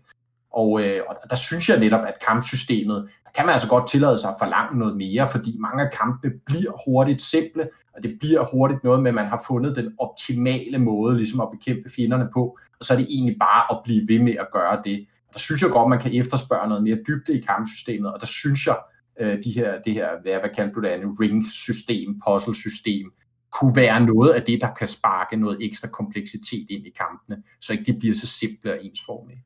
[0.53, 4.17] Og, øh, og der synes jeg netop, at kampsystemet, der kan man altså godt tillade
[4.17, 8.45] sig at forlange noget mere, fordi mange af kampene bliver hurtigt simple, og det bliver
[8.45, 12.57] hurtigt noget med, at man har fundet den optimale måde ligesom at bekæmpe fjenderne på,
[12.79, 15.05] og så er det egentlig bare at blive ved med at gøre det.
[15.33, 18.67] Der synes jeg godt, man kan efterspørge noget mere dybde i kampsystemet, og der synes
[18.67, 18.77] jeg,
[19.19, 23.11] øh, de her, det her, hvad, hvad kaldte du det, en ring-system, puzzle-system,
[23.51, 27.73] kunne være noget af det, der kan sparke noget ekstra kompleksitet ind i kampene, så
[27.73, 29.43] ikke de bliver så simple og ensformige.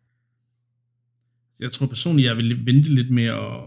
[1.59, 3.63] Jeg tror personligt, jeg vil vente lidt med at,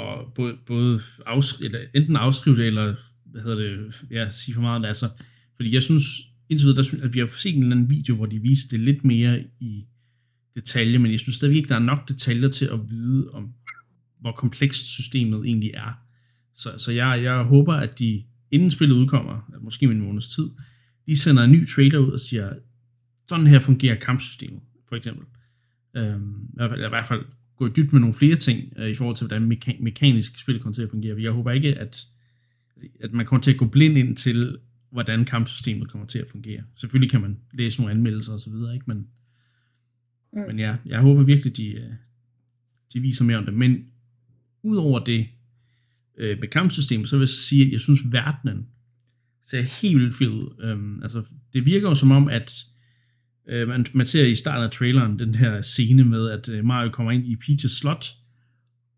[0.00, 4.62] at både, både afskrive, eller enten afskrive det, eller hvad hedder det, ja, sige for
[4.62, 5.08] meget altså,
[5.56, 6.04] fordi jeg synes,
[6.48, 8.76] indtil videre, der synes, at vi har set en eller anden video, hvor de viste
[8.76, 9.86] det lidt mere i
[10.54, 13.52] detalje, men jeg synes stadigvæk ikke, der er nok detaljer til at vide om,
[14.26, 15.92] hvor komplekst systemet egentlig er.
[16.54, 20.50] Så, så jeg, jeg håber, at de inden spillet udkommer, måske med en måneds tid,
[21.06, 22.52] de sender en ny trailer ud og siger,
[23.28, 25.26] sådan her fungerer kampsystemet, for eksempel.
[25.96, 27.24] Øhm, eller i hvert fald
[27.56, 30.62] gå i dybt med nogle flere ting, øh, i forhold til, hvordan meka- mekanisk spillet
[30.62, 31.22] kommer til at fungere.
[31.22, 32.06] Jeg håber ikke, at,
[33.00, 34.58] at man kommer til at gå blind ind til,
[34.90, 36.62] hvordan kampsystemet kommer til at fungere.
[36.76, 38.84] Selvfølgelig kan man læse nogle anmeldelser og så videre, ikke?
[38.86, 39.06] Men,
[40.32, 40.40] mm.
[40.46, 41.92] men ja, jeg håber virkelig, de, øh,
[42.92, 43.54] de viser mere om det.
[43.54, 43.86] Men
[44.66, 45.26] udover det,
[46.18, 48.66] øh, med kampsystemet, så vil jeg så sige, at jeg synes, verdenen
[49.46, 50.62] ser helt vildt fed ud.
[50.62, 52.64] Øhm, altså, det virker jo som om, at
[53.48, 56.90] øh, man, man ser i starten af traileren den her scene med, at øh, Mario
[56.90, 58.06] kommer ind i Peach's slot,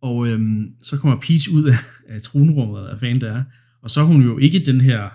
[0.00, 0.40] og øh,
[0.82, 1.74] så kommer Peach ud af,
[2.08, 3.44] af tronrummet, eller hvad fanden det er,
[3.82, 5.08] og så er hun jo ikke den her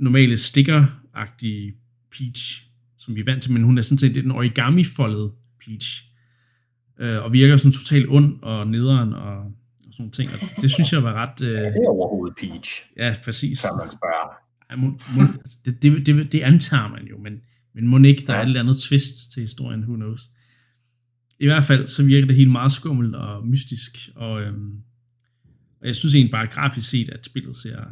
[0.00, 1.74] normale sticker-agtige
[2.10, 2.62] Peach,
[2.98, 5.32] som vi er vant til, men hun er sådan set den origami-foldede
[5.64, 6.04] Peach,
[7.00, 10.30] øh, og virker sådan totalt ond og nederen, og sådan nogle ting.
[10.32, 11.42] Og det synes jeg var ret...
[11.48, 11.54] Øh...
[11.54, 12.82] Ja, det er overhovedet Peach.
[12.96, 13.58] Ja, præcis.
[13.58, 14.46] Som man spørger.
[14.70, 17.32] Ja, må, må, altså, det, det, det, det antager man jo, men,
[17.74, 18.38] men må ikke, der ja.
[18.38, 20.22] er et eller andet twist til historien, who knows.
[21.38, 24.72] I hvert fald, så virker det helt meget skummelt og mystisk, og, øhm,
[25.80, 27.84] og jeg synes egentlig bare grafisk set, at spillet ser,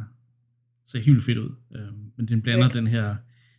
[0.87, 1.49] ser helt fedt ud.
[1.75, 2.77] Øhm, men den blander okay.
[2.77, 3.15] den her,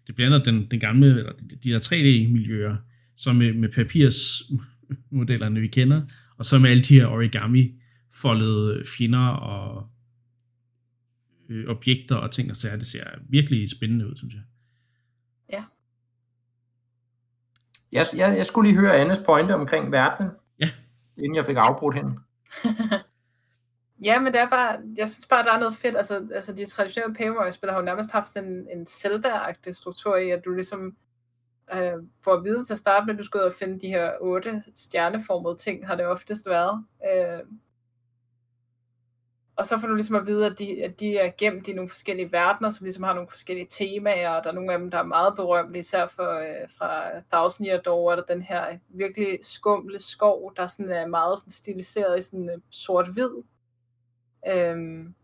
[0.07, 2.77] det blander den, den gamle, eller de, de der 3D-miljøer,
[3.17, 3.69] som med, med
[4.89, 6.03] papirsmodellerne, vi kender,
[6.39, 7.81] og så med alle de her origami
[8.15, 9.89] foldede fjender og
[11.49, 12.77] øh, objekter og ting og sager.
[12.77, 14.43] Det ser virkelig spændende ud, synes jeg.
[15.53, 15.65] Ja.
[17.93, 20.71] Jeg, jeg, jeg skulle lige høre Annes pointe omkring verdenen, ja.
[21.19, 22.15] inden jeg fik afbrudt hende.
[24.09, 25.97] ja, men det er bare, jeg synes bare, der er noget fedt.
[25.97, 30.31] Altså, altså de traditionelle Paperboy-spil har jo nærmest haft sådan en, en Zelda-agtig struktur i,
[30.31, 30.97] at du ligesom
[31.75, 33.89] øh, for at vide til at starte med, at du skal ud og finde de
[33.89, 36.85] her otte stjerneformede ting, har det oftest været.
[37.13, 37.41] Øh,
[39.57, 41.89] og så får du ligesom at vide, at de, at de er gemt i nogle
[41.89, 44.99] forskellige verdener, som ligesom har nogle forskellige temaer, og der er nogle af dem, der
[44.99, 49.39] er meget berømte, især for, øh, fra Thousand Year Door, er der den her virkelig
[49.43, 53.31] skumle skov, der sådan er meget sådan stiliseret i sådan øh, sort-hvid.
[54.49, 55.15] Øhm,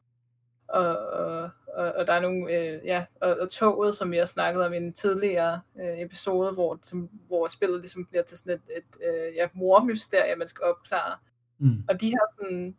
[0.73, 4.65] og, og, og, og der er nogle, øh, ja, og, og toget, som har snakket
[4.65, 8.77] om i en tidligere øh, episode, hvor, som, hvor spillet ligesom bliver til sådan et,
[8.77, 11.17] et øh, ja, mormysterie, man skal opklare.
[11.59, 11.85] Mm.
[11.89, 12.77] Og de har sådan,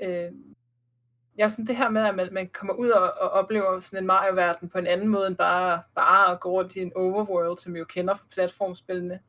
[0.00, 0.32] øh,
[1.38, 4.06] ja, sådan det her med, at man, man kommer ud og, og oplever sådan en
[4.06, 7.74] Mario-verden på en anden måde, end bare, bare at gå rundt i en overworld, som
[7.74, 9.20] vi jo kender fra platformspillene,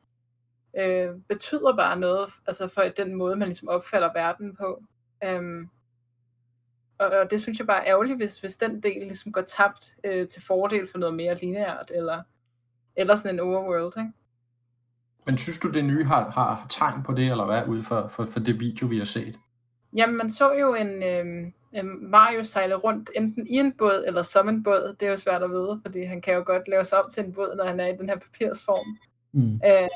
[0.78, 4.82] øh, betyder bare noget, altså for den måde, man ligesom opfatter verden på.
[5.26, 5.70] Um,
[7.04, 9.92] og, og det synes jeg bare er ærgerligt, hvis, hvis den del ligesom går tabt
[10.04, 12.22] øh, til fordel for noget mere lineært, eller,
[12.96, 14.12] eller sådan en overworld, ikke?
[15.26, 18.24] Men synes du, det nye har, har tegn på det, eller hvad, ud for, for,
[18.24, 19.38] for det video, vi har set?
[19.96, 21.52] Jamen, man så jo en, øh,
[21.84, 24.96] Mario sejler rundt enten i en båd eller som en båd.
[25.00, 27.24] Det er jo svært at vide, fordi han kan jo godt lave sig op til
[27.24, 28.98] en båd, når han er i den her papirsform.
[29.32, 29.60] Mm.
[29.66, 29.88] Øh,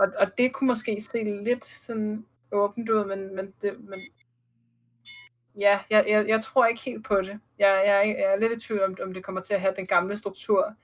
[0.00, 3.98] og, og det kunne måske se lidt sådan åbent ud, men, men, det, men
[5.58, 7.40] ja, jeg, jeg, jeg tror ikke helt på det.
[7.58, 9.86] Jeg, jeg, jeg er lidt i tvivl om, om det kommer til at have den
[9.86, 10.74] gamle struktur.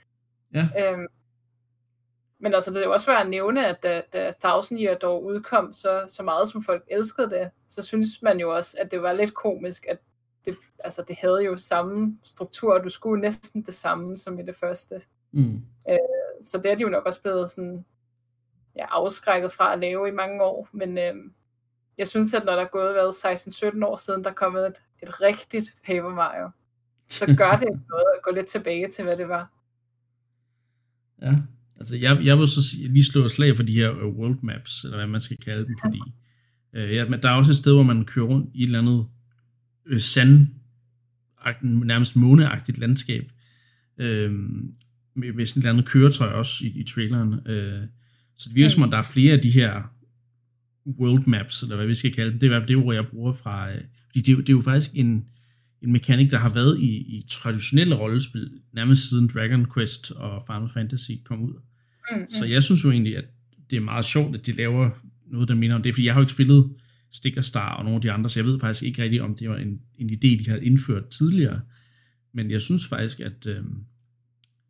[0.54, 0.68] Ja.
[0.78, 1.06] Øhm,
[2.38, 5.18] men altså, det er jo også værd at nævne, at da, da Thousand Year Door
[5.20, 9.02] udkom, så, så meget som folk elskede det, så synes man jo også, at det
[9.02, 9.98] var lidt komisk, at
[10.44, 14.42] det, altså, det havde jo samme struktur, og du skulle næsten det samme som i
[14.42, 15.00] det første.
[15.32, 15.62] Mm.
[15.90, 15.98] Øh,
[16.42, 17.84] så det er de jo nok også blevet sådan,
[18.76, 21.14] ja, afskrækket fra at lave i mange år, men øh,
[22.00, 24.82] jeg synes, at når der er gået været 16-17 år siden, der er kommet et,
[25.02, 26.50] et rigtigt Paper Mario,
[27.08, 29.52] så gør det noget at gå lidt tilbage til, hvad det var.
[31.22, 31.34] Ja,
[31.80, 34.38] Altså, jeg, jeg vil så sige, lige slå et slag for de her uh, world
[34.42, 36.00] maps, eller hvad man skal kalde dem, fordi
[36.72, 38.78] øh, ja, men der er også et sted, hvor man kører rundt i et eller
[38.78, 39.06] andet
[39.86, 40.46] øh, sand,
[41.62, 43.32] nærmest måneagtigt landskab,
[43.98, 44.32] øh,
[45.14, 47.82] med, med sådan et eller andet køretøj også i, i traileren, øh,
[48.36, 49.82] Så det virker som om, der er flere af de her
[50.98, 52.38] world maps, eller hvad vi skal kalde dem.
[52.38, 53.72] Det er i hvert fald det ord, jeg bruger fra...
[53.72, 55.28] Øh, fordi det er, det er jo faktisk en,
[55.82, 60.68] en mekanik, der har været i, i traditionelle rollespil, nærmest siden Dragon Quest og Final
[60.74, 61.52] Fantasy kom ud.
[61.52, 62.30] Mm, mm.
[62.30, 63.24] Så jeg synes jo egentlig, at
[63.70, 64.90] det er meget sjovt, at de laver
[65.26, 66.70] noget, der minder om det, fordi jeg har jo ikke spillet
[67.12, 69.50] Sticker Star og nogle af de andre, så jeg ved faktisk ikke rigtigt, om det
[69.50, 71.60] var en, en idé, de havde indført tidligere.
[72.32, 73.62] Men jeg synes faktisk, at, øh,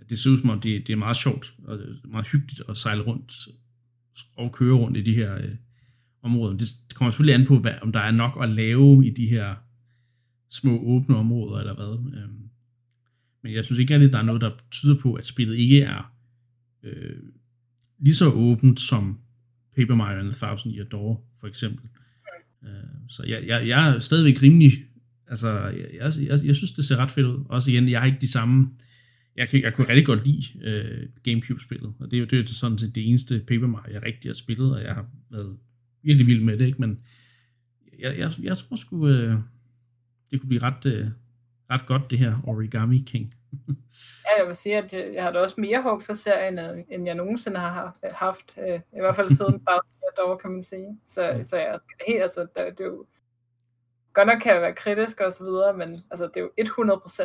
[0.01, 2.77] at det ser ud som om, det, det er meget sjovt og meget hyggeligt at
[2.77, 3.33] sejle rundt
[4.37, 5.55] og køre rundt i de her øh,
[6.23, 6.57] områder.
[6.57, 9.27] Det, det kommer selvfølgelig an på, hvad, om der er nok at lave i de
[9.27, 9.55] her
[10.51, 12.19] små åbne områder, eller hvad.
[12.19, 12.29] Øh,
[13.43, 16.15] men jeg synes ikke at der er noget, der tyder på, at spillet ikke er
[16.83, 17.17] øh,
[17.99, 19.19] lige så åbent som
[19.77, 21.89] Paper Mario and the Thousand Year Door, for eksempel.
[22.65, 22.71] Øh,
[23.09, 24.73] så jeg, jeg, jeg er stadigvæk rimelig,
[25.27, 27.45] altså, jeg, jeg, jeg, jeg synes, det ser ret fedt ud.
[27.49, 28.71] Også igen, jeg har ikke de samme,
[29.37, 32.45] jeg, kan, jeg kunne rigtig godt lide øh, Gamecube-spillet, og det er jo det er
[32.45, 35.57] sådan set det eneste Paper Mario, jeg rigtig har spillet, og jeg har været
[36.03, 36.79] virkelig vild med det, ikke?
[36.81, 37.05] men
[37.99, 39.35] jeg, jeg, jeg tror sgu, øh,
[40.31, 41.07] det kunne blive ret, øh,
[41.71, 43.35] ret godt, det her Origami King.
[44.25, 47.07] Ja, jeg vil sige, at jeg, jeg har da også mere håb for serien, end-
[47.07, 48.59] jeg nogensinde har ha- haft.
[48.59, 49.81] øh, I hvert fald siden bare
[50.17, 50.99] dog, kan man sige.
[51.07, 53.07] Så, så jeg skal helt, altså, der, det er jo,
[54.13, 56.51] godt nok kan jeg være kritisk og så videre, men altså, det er jo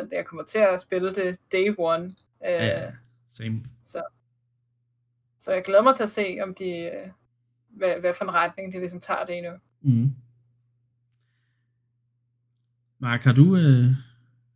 [0.04, 2.04] det, jeg kommer til at spille det day one.
[2.46, 2.90] Øh, Ja,
[3.30, 3.60] same.
[5.40, 7.08] Så jeg glæder mig til at se, om de, øh,
[7.76, 9.52] hvad, hvad for en retning de ligesom tager det i nu.
[9.82, 10.10] Mm.
[13.00, 13.86] Mark, har du øh,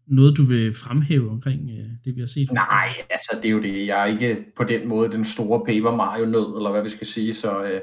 [0.07, 2.53] noget, du vil fremhæve omkring øh, det, vi har set?
[2.53, 3.87] Nej, altså det er jo det.
[3.87, 7.35] Jeg er ikke på den måde den store Paper Mario-nød, eller hvad vi skal sige,
[7.35, 7.81] så, øh,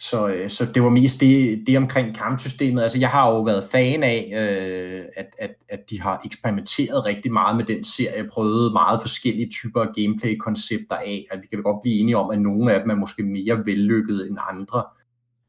[0.00, 2.82] så, øh, så det var mest det, det omkring kampsystemet.
[2.82, 7.32] Altså jeg har jo været fan af, øh, at, at, at de har eksperimenteret rigtig
[7.32, 11.82] meget med den serie, prøvet meget forskellige typer af gameplay-koncepter af, at vi kan godt
[11.82, 14.82] blive enige om, at nogle af dem er måske mere vellykkede end andre.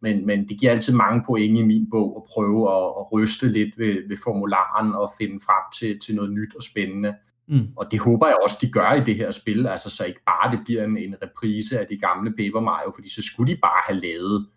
[0.02, 3.48] Men, men det giver altid mange point i min bog at prøve at, at ryste
[3.48, 7.16] lidt ved, ved formularen og finde frem til, til noget nyt og spændende.
[7.48, 7.68] Mm.
[7.78, 10.52] Og det håber jeg også, de gør i det her spil, altså så ikke bare
[10.52, 13.82] det bliver en, en reprise af de gamle Paper Mario, fordi så skulle de bare
[13.88, 14.48] have lavet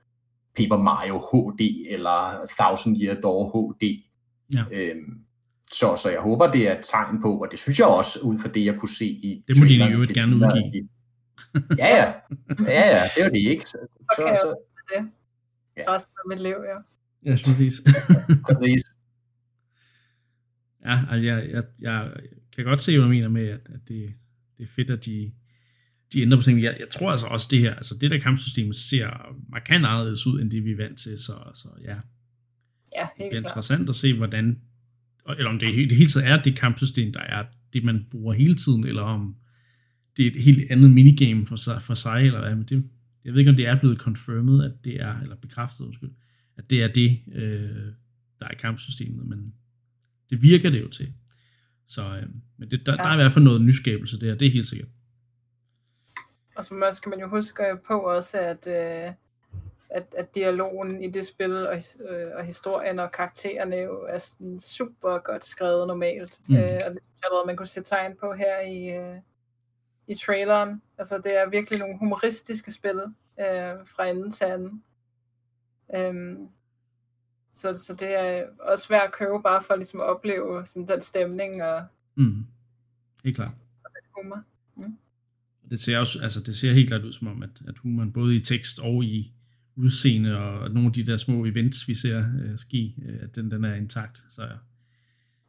[0.57, 3.83] Paper Mario HD eller Thousand Year Door HD.
[4.55, 4.65] Ja.
[4.73, 5.19] Øhm,
[5.73, 8.39] så, så jeg håber, det er et tegn på, og det synes jeg også, ud
[8.39, 9.79] fra det, jeg kunne se i Det må de det
[10.15, 10.89] gerne udgive.
[11.79, 12.13] Ja, ja.
[12.73, 13.65] Ja, ja, det er jo det ikke.
[13.67, 13.79] Så,
[14.17, 14.37] så, Okay.
[14.37, 14.55] så,
[15.77, 15.93] Ja.
[15.95, 16.79] Af mit liv, ja.
[17.31, 17.83] Ja, præcis.
[18.49, 18.83] præcis.
[20.85, 22.13] ja, altså, jeg, jeg, jeg
[22.57, 24.15] kan godt se, hvad du mener med, at, at det,
[24.59, 25.33] det er fedt, at de,
[26.13, 26.63] de ændrer på ting.
[26.63, 30.41] Jeg, jeg tror altså også det her, altså det der kampsystem ser markant anderledes ud,
[30.41, 31.97] end det vi er vant til, så, så ja,
[32.97, 33.43] Ja, det helt bliver klart.
[33.43, 34.61] interessant at se, hvordan,
[35.39, 38.55] eller om det det hele taget er det kampsystem, der er det, man bruger hele
[38.55, 39.37] tiden, eller om
[40.17, 42.85] det er et helt andet minigame for sig, for sig eller hvad, men det,
[43.25, 46.11] jeg ved ikke, om det er blevet confirmed, at det er, eller bekræftet, undskyld,
[46.57, 47.93] at det er det, øh,
[48.41, 49.55] der er kampsystemet, men
[50.31, 51.13] det virker det jo til.
[51.87, 52.97] Så øh, men det, der, ja.
[52.97, 54.89] der er i hvert fald noget nyskabelse der, det er helt sikkert.
[56.57, 59.13] Og så skal man jo huske på også, at, øh,
[59.91, 64.61] at, at dialogen i det spil, og, øh, og historien og karaktererne jo er sådan
[64.61, 66.39] super godt skrevet normalt.
[66.49, 66.57] Mm.
[66.57, 69.17] Øh, og det jeg allerede, man kunne se tegn på her i, øh,
[70.09, 70.83] i traileren.
[70.99, 72.97] Altså det er virkelig nogle humoristiske spil
[73.41, 74.83] øh, fra enden til anden.
[75.97, 76.49] Øhm,
[77.51, 81.03] så, så det er også værd at købe bare for ligesom at opleve sådan den
[81.03, 81.87] stemning og
[82.17, 82.47] Mm.
[83.25, 83.51] Helt klart.
[84.17, 84.43] humor.
[85.71, 88.37] Det ser, også, altså, det ser helt klart ud som om, at, at humoren både
[88.37, 89.33] i tekst og i
[89.77, 93.51] udseende og nogle af de der små events, vi ser øh, ske, øh, at den,
[93.51, 94.25] den er intakt.
[94.31, 94.49] Så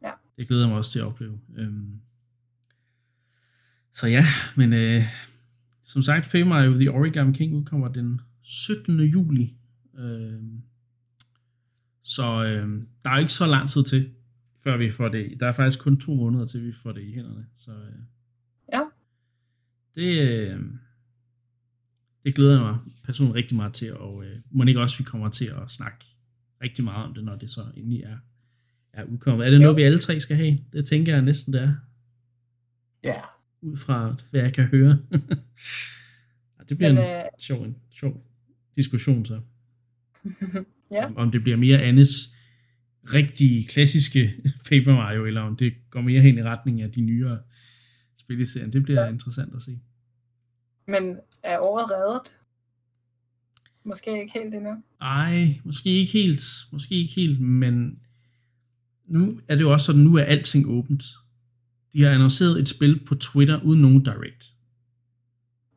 [0.02, 0.10] Ja.
[0.36, 1.40] det glæder jeg mig også til at opleve.
[1.56, 2.00] Øhm,
[3.96, 4.24] så ja,
[4.56, 5.02] men øh,
[5.84, 9.00] som sagt, Paper Mario The Origami King udkommer den 17.
[9.00, 9.54] juli.
[9.98, 10.62] Øhm,
[12.02, 12.70] så øh,
[13.04, 14.10] der er ikke så lang tid til,
[14.64, 15.36] før vi får det.
[15.40, 17.46] Der er faktisk kun to måneder til, vi får det i hænderne.
[17.56, 17.98] Så, øh,
[18.72, 18.80] Ja.
[19.94, 20.60] det, øh,
[22.24, 25.28] det glæder jeg mig personligt rigtig meget til, og øh, må ikke også, vi kommer
[25.28, 26.04] til at snakke
[26.62, 28.16] rigtig meget om det, når det så endelig er,
[28.92, 29.46] er udkommet.
[29.46, 29.62] Er det Jo.
[29.62, 30.58] noget, vi alle tre skal have?
[30.72, 31.74] Det tænker jeg næsten, det er,
[33.02, 33.20] Ja,
[33.66, 34.98] ud fra hvad jeg kan høre.
[36.68, 38.24] Det bliver Men, en øh, sjov, en sjov
[38.76, 39.40] diskussion så.
[40.90, 41.06] ja.
[41.06, 42.34] Om, om det bliver mere Annes
[43.14, 44.34] rigtige, klassiske
[44.70, 47.38] Paper Mario, eller om det går mere hen i retning af de nyere
[48.16, 48.72] spil i serien.
[48.72, 49.08] Det bliver ja.
[49.08, 49.78] interessant at se.
[50.88, 52.32] Men er året reddet?
[53.84, 54.82] Måske ikke helt endnu.
[55.00, 57.98] Ej, måske ikke helt, måske ikke helt, men
[59.06, 61.04] nu er det jo også sådan, nu er alting åbent.
[61.96, 64.54] De har annonceret et spil på Twitter uden nogen direct.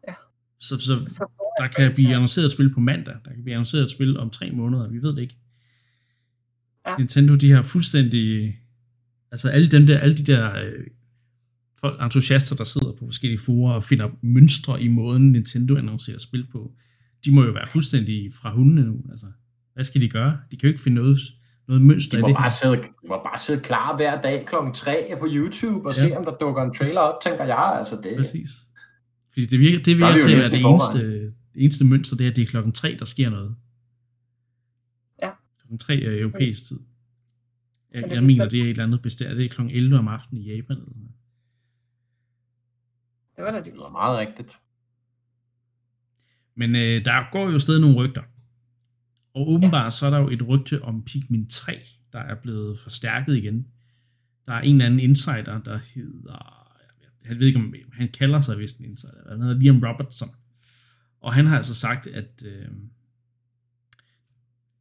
[0.07, 0.13] Ja.
[0.59, 1.25] Så, så Så
[1.59, 4.29] der kan blive annonceret et spil på mandag, der kan blive annonceret et spil om
[4.29, 5.37] tre måneder, vi ved det ikke.
[6.87, 6.97] Ja.
[6.97, 8.55] Nintendo, de har fuldstændig,
[9.31, 10.87] altså alle dem der, alle de der øh,
[11.81, 16.47] folk, entusiaster, der sidder på forskellige forer og finder mønstre i måden, Nintendo annoncerer spil
[16.51, 16.73] på,
[17.25, 19.27] de må jo være fuldstændig fra hundene nu, altså.
[19.73, 20.39] Hvad skal de gøre?
[20.51, 21.19] De kan jo ikke finde noget,
[21.69, 24.45] noget mønster De i må det bare sidde, de må bare sidde klar hver dag
[24.45, 24.55] kl.
[24.73, 25.99] 3 på YouTube og Ja.
[25.99, 27.73] se, om der dukker en trailer op, tænker jeg.
[27.77, 28.49] Altså, det, Præcis.
[29.33, 32.29] Fordi det virker, det virker til at være det eneste, det eneste mønster, det er,
[32.29, 33.55] at det er klokken 3, der sker noget.
[35.23, 35.31] Ja.
[35.59, 36.79] Klokken 3 er europæisk tid.
[37.93, 39.37] Jeg, jeg er mener, det er et eller andet bestemt.
[39.37, 40.77] Det er klokken 11 om aftenen i Japan.
[40.77, 41.11] Eller noget.
[43.35, 44.59] Det var da det det lyder meget rigtigt.
[46.55, 48.21] Men øh, der går jo stadig nogle rygter.
[49.33, 51.79] Og åbenbart så er der jo et rygte om Pikmin 3,
[52.13, 53.67] der er blevet forstærket igen.
[54.47, 56.55] Der er en eller anden insider, der hedder...
[57.29, 59.29] Jeg ved ikke, om han kalder sig vist en insider.
[59.29, 60.29] Han hedder Liam Robertson.
[61.21, 62.67] Og han har altså sagt, at øh,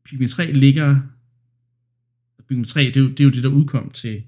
[0.04, 1.00] Pikmin 3 ligger...
[2.48, 4.22] Pikmin 3, det er, jo, det er jo det, der udkom til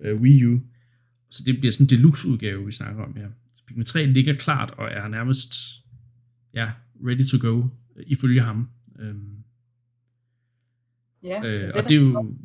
[0.00, 0.60] øh, Wii U.
[1.30, 3.30] Så det bliver sådan en deluxe udgave, vi snakker om her.
[3.54, 5.54] Så Pikmin 3 ligger klart og er nærmest
[6.54, 6.72] ja,
[7.06, 8.68] ready to go, øh, ifølge ham.
[8.98, 9.42] Øhm,
[11.22, 12.36] Ja, øh, øh, og det er jo...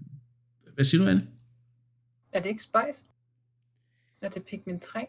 [0.74, 1.28] Hvad siger du, Anne?
[2.34, 3.08] Er det ikke Spiced?
[4.22, 5.06] Er det Pikmin 3?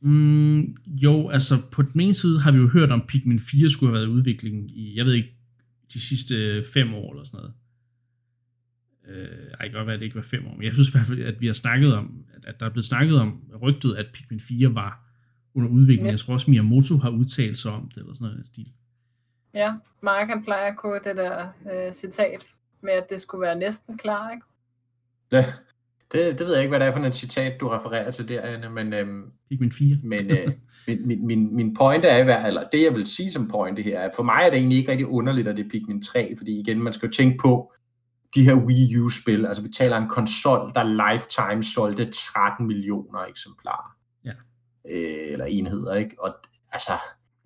[0.00, 3.90] Mm, jo, altså på den ene side har vi jo hørt om Pikmin 4 skulle
[3.90, 5.34] have været i udvikling i, jeg ved ikke,
[5.92, 7.54] de sidste fem år eller sådan noget.
[9.08, 10.88] Øh, ej, det kan godt være, at det ikke var fem år, men jeg synes
[10.88, 13.94] i hvert fald, at vi har snakket om, at, der er blevet snakket om rygtet,
[13.94, 15.08] at Pikmin 4 var
[15.54, 16.06] under udvikling.
[16.06, 16.10] Ja.
[16.10, 18.72] Jeg tror også, Miyamoto har udtalt sig om det, eller sådan noget stil.
[19.54, 22.46] Ja, Mark han plejer at kode det der øh, citat
[22.80, 24.42] med, at det skulle være næsten klar, ikke?
[25.30, 25.44] Det,
[26.12, 28.42] det, det ved jeg ikke, hvad det er for et citat, du refererer til der,
[28.42, 29.96] Anne, men, øhm, Pikmin 4.
[30.02, 30.48] men øh,
[30.86, 33.82] min, min, min, min pointe er, i hvert- eller det jeg vil sige som pointe
[33.82, 36.34] her, er, for mig er det egentlig ikke rigtig underligt, at det er Pikmin 3,
[36.36, 37.72] fordi igen, man skal jo tænke på,
[38.34, 43.96] de her Wii U-spil, altså vi taler en konsol, der lifetime solgte 13 millioner eksemplarer.
[44.24, 44.32] Ja.
[44.90, 46.16] Øh, eller enheder, ikke?
[46.18, 46.34] Og
[46.72, 46.92] altså,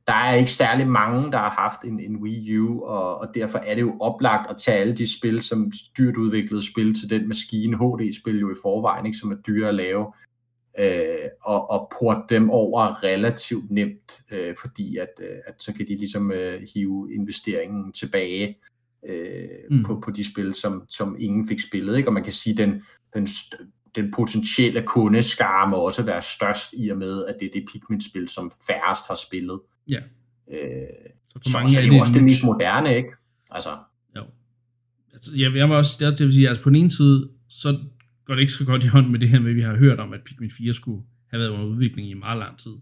[0.06, 3.58] der er ikke særlig mange, der har haft en, en Wii U, og, og derfor
[3.58, 7.28] er det jo oplagt at tage alle de spil, som dyrt udviklede spil til den
[7.28, 10.12] maskine, HD-spil jo i forvejen, ikke, som er dyre at lave,
[10.78, 15.88] øh, og, og porte dem over relativt nemt, øh, fordi at, øh, at så kan
[15.88, 18.48] de ligesom øh, hive investeringen tilbage
[19.08, 19.84] øh, Mm.
[19.84, 21.96] på, på de spil, som, som ingen fik spillet.
[21.96, 22.08] Ikke?
[22.08, 22.82] Og man kan sige, den,
[23.14, 23.26] den,
[23.96, 28.28] den potentielle kundeskare må også være størst i og med, at det er det Pikmin-spil,
[28.28, 29.60] som færrest har spillet.
[29.90, 30.00] Ja.
[30.52, 30.88] Øh,
[31.28, 33.08] Så for så, mange så er det er jo også det mest moderne, ikke?
[33.50, 33.70] Altså,
[34.16, 34.24] Jo.
[35.12, 37.78] Altså, jeg, jeg var også der til at sige, altså på den ene side, så
[38.24, 40.00] går det ikke så godt i hånd med det her med, at vi har hørt
[40.00, 42.72] om, at Pikmin 4 skulle have været under udvikling i meget lang tid.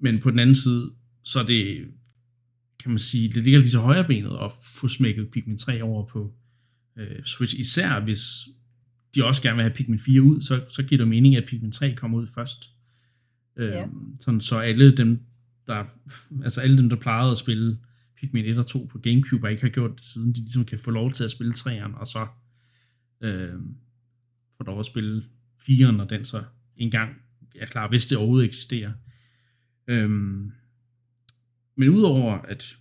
[0.00, 0.90] Men på den anden side,
[1.22, 1.86] så er det,
[2.82, 6.06] kan man sige, det ligger lige så højre benet at få smækket Pikmin 3 over
[6.06, 6.32] på
[6.96, 7.58] øh, Switch.
[7.60, 8.20] Især hvis
[9.14, 11.72] de også gerne vil have Pikmin 4 ud, så, så giver det mening, at Pikmin
[11.72, 12.70] 3 kommer ud først.
[13.56, 13.86] Øh, Ja.
[14.20, 15.20] sådan, så alle dem,
[15.70, 15.84] der,
[16.44, 17.78] altså alle dem, der plejede at spille
[18.16, 20.78] Pikmin 1 og 2 på Gamecube, og ikke har gjort det siden, de ligesom kan
[20.78, 22.26] få lov til at spille 3'eren, og så
[23.20, 23.60] øh,
[24.56, 25.24] få lov at spille
[25.62, 26.44] 4'eren, når den så
[26.76, 27.16] engang
[27.54, 28.92] er klar, hvis det overhovedet eksisterer.
[29.86, 30.10] Øh,
[31.76, 32.76] men udover at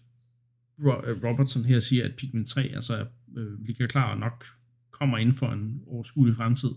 [1.24, 3.06] Robertson her siger, at Pikmin 3 altså,
[3.38, 4.46] øh, ligger klar og nok
[4.92, 6.70] kommer inden for en overskuelig fremtid,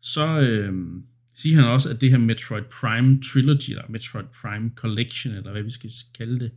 [0.00, 1.02] så øh,
[1.34, 5.62] siger han også, at det her Metroid Prime Trilogy, eller Metroid Prime Collection, eller hvad
[5.62, 6.50] vi skal kalde det,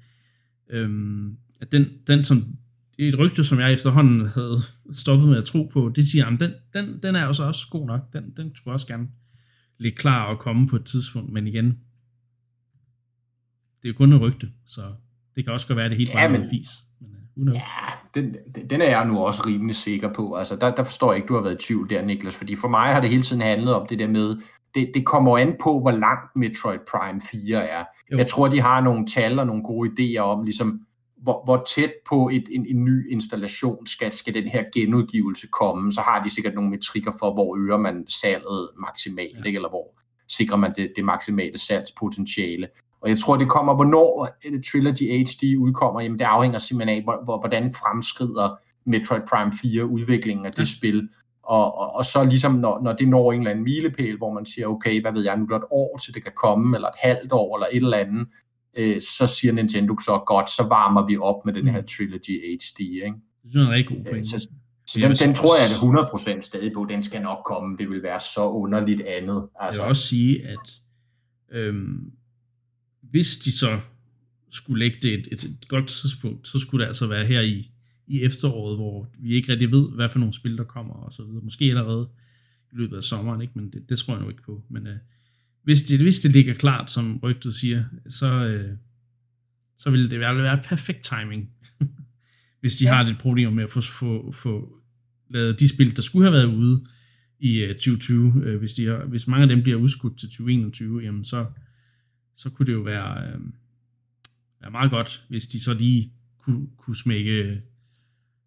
[0.69, 2.37] øhm, at den, den som,
[2.99, 4.61] er et rygte, som jeg efterhånden havde
[4.93, 7.67] stoppet med at tro på, det siger han, den, den, den er jo så også
[7.71, 9.07] god nok, den, den skulle også gerne
[9.77, 11.65] ligge klar og komme på et tidspunkt, men igen,
[13.81, 14.81] det er jo kun et rygte, så
[15.35, 16.69] det kan også godt være, at det helt Ja, bare er fis.
[17.01, 17.55] Men, uh, knows?
[17.57, 20.35] Ja, den, den- den er jeg nu også rimelig sikker på.
[20.35, 22.67] Altså, der, der forstår jeg ikke, du har været i tvivl der, Niklas, fordi for
[22.67, 24.35] mig har det hele tiden handlet om det der med,
[24.75, 27.83] det, det kommer an på, hvor langt Metroid Prime 4 er.
[28.11, 28.17] Jo.
[28.17, 30.79] Jeg tror, de har nogle tal og nogle gode idéer om, ligesom,
[31.17, 35.91] hvor, hvor tæt på et, en, en ny installation skal, skal den her genudgivelse komme.
[35.91, 39.43] Så har de sikkert nogle metrikker for, hvor øger man salget maksimalt, Ja.
[39.43, 39.57] ikke?
[39.57, 42.67] eller hvor sikrer man det, det maksimale salgspotentiale.
[43.01, 47.03] Og jeg tror, det kommer, hvornår øh, Trilogy HD udkommer, jamen det afhænger simpelthen af,
[47.03, 50.77] hvor, hvor, hvordan fremskrider Metroid Prime 4 udviklingen af det ja.
[50.77, 51.09] spil.
[51.47, 54.45] Og, og, og så ligesom, når, når det når en eller anden milepæl, hvor man
[54.45, 56.87] siger, okay, hvad ved jeg, nu er der et år til det kan komme, eller
[56.87, 58.27] et halvt år, eller et eller andet,
[58.77, 61.87] øh, så siger Nintendo så godt, så varmer vi op med den her Mm.
[61.87, 63.13] Trilogy HD, ikke?
[63.43, 64.25] Det synes jeg er rigtig god Øh, point.
[64.25, 64.49] så-
[64.87, 65.77] Så Jeg den, den tror jeg er det
[66.37, 69.47] 100% stadig på, den skal nok komme, det vil være så underligt andet.
[69.59, 70.65] Jeg Altså, vil også sige, at
[71.51, 72.11] øhm,
[73.11, 73.79] hvis de så
[74.51, 77.71] skulle lægge det et, et, et godt tidspunkt, så skulle det altså være her i,
[78.07, 81.23] i efteråret, hvor vi ikke rigtig ved, hvad for nogle spil, der kommer og så
[81.23, 81.41] videre.
[81.43, 82.09] Måske allerede
[82.71, 83.53] i løbet af sommeren, ikke?
[83.55, 84.63] men det, det tror jeg nu ikke på.
[84.69, 84.97] Men øh,
[85.63, 88.77] hvis, det, hvis det ligger klart, som rygtet siger, så, øh,
[89.77, 91.49] så vil det være, være perfekt timing,
[92.61, 92.93] hvis de ja.
[92.93, 94.77] har lidt problemer med at få, få, få
[95.29, 96.85] lavet de spil, der skulle have været ude
[97.39, 98.43] i øh, 2020.
[98.43, 101.45] Øh, hvis, de har, hvis mange af dem bliver udskudt til 2021, jamen så,
[102.35, 103.39] så kunne det jo være, øh,
[104.61, 107.61] være meget godt, hvis de så lige kunne, kunne smække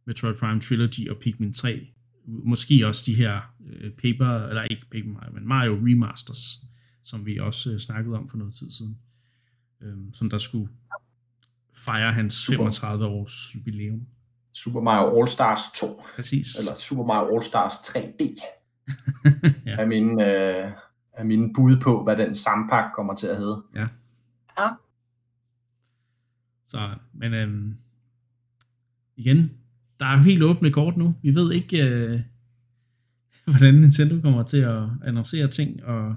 [0.08, 1.86] Metroid Prime Trilogy og Pikmin 3.
[2.26, 6.58] Måske også de her øh, paper, eller ikke Paper Mario, men Mario Remasters,
[7.04, 8.98] som vi også øh, snakkede om for noget tid siden.
[9.80, 10.68] Øh, som der skulle
[11.74, 12.56] fejre hans Super.
[12.56, 14.06] 35 års jubilæum.
[14.52, 16.02] Super Mario All Stars 2.
[16.16, 16.56] Præcis.
[16.58, 18.22] Eller Super Mario All Stars 3D.
[19.66, 19.76] ja.
[19.76, 20.70] er, mine, øh,
[21.12, 23.62] er mine bud på, hvad den sampak kommer til at hedde.
[23.74, 23.88] Ja.
[24.58, 24.68] Ja.
[26.66, 26.78] Så,
[27.12, 27.76] men øhm,
[29.16, 29.57] igen,
[30.00, 31.14] der er jo helt åbne kort nu.
[31.22, 32.20] Vi ved ikke, øh,
[33.50, 36.14] hvordan Nintendo kommer til at annoncere ting, og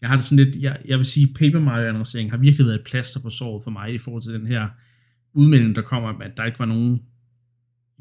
[0.00, 2.78] jeg har det sådan lidt, jeg, jeg vil sige, Paper Mario annoncering har virkelig været
[2.78, 4.68] et plaster på såret for mig i forhold til den her
[5.32, 7.02] udmelding, der kommer, at der ikke var nogen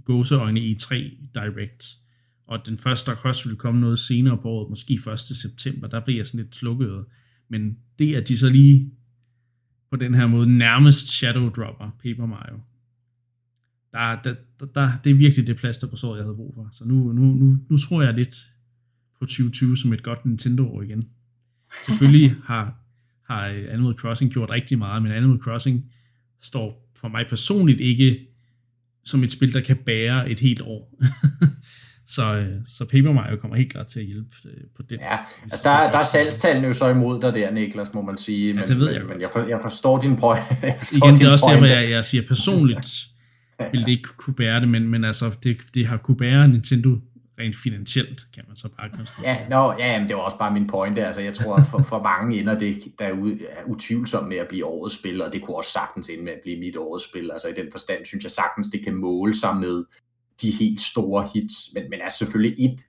[0.05, 1.85] gåseøjne i e 3 Direct.
[2.47, 5.19] Og den første, der også ville komme noget senere på året, måske 1.
[5.19, 7.05] september, der bliver jeg sådan lidt slukket.
[7.49, 8.91] Men det, at de så lige
[9.91, 12.59] på den her måde nærmest shadow dropper Paper Mario,
[13.93, 16.69] der, der, der, der, det er virkelig det plaster på såret, jeg havde brug for.
[16.71, 18.35] Så nu, nu, nu, nu tror jeg lidt
[19.19, 21.07] på 2020 som et godt Nintendo-år igen.
[21.85, 22.75] Selvfølgelig har,
[23.27, 25.83] har Animal Crossing gjort rigtig meget, men Animal Crossing
[26.41, 28.27] står for mig personligt ikke
[29.05, 30.99] som et spil, der kan bære et helt år.
[32.15, 34.97] så, øh, så Paper Mario kommer helt klart til at hjælpe øh, på det.
[35.01, 38.53] Ja, altså der, der er salgstallene jo så imod dig der, Niklas, må man sige.
[38.53, 40.43] Men, ja, det ved jeg men, men jeg, for, jeg forstår din point.
[40.97, 43.07] Igen, det er også der, hvor jeg, jeg siger personligt,
[43.71, 46.89] vil det ikke kunne bære det, men, men altså, det, det har kunne bære Nintendo
[47.39, 49.31] rent finansielt, kan man så bare konstatere.
[49.31, 51.05] Ja, no, ja jamen, det var også bare min pointe.
[51.05, 54.95] Altså, jeg tror, for, for mange ender det derude er utvivlsomt med at blive årets
[54.95, 57.31] spil, og det kunne også sagtens ende med at blive mit årets spil.
[57.31, 59.83] Altså i den forstand synes jeg sagtens, det kan måle sig med
[60.41, 62.79] de helt store hits, men, men er selvfølgelig et,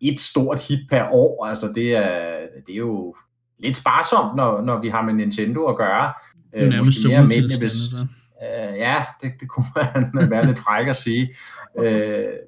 [0.00, 3.14] et stort hit per år, altså det er, det er jo
[3.58, 6.12] lidt sparsomt, når, når vi har med Nintendo at gøre.
[6.52, 7.94] Det er nærmest mere mænd, hvis,
[8.42, 9.66] uh, Ja, det, det kunne
[10.14, 11.34] man være lidt fræk at sige.
[11.74, 11.84] Uh,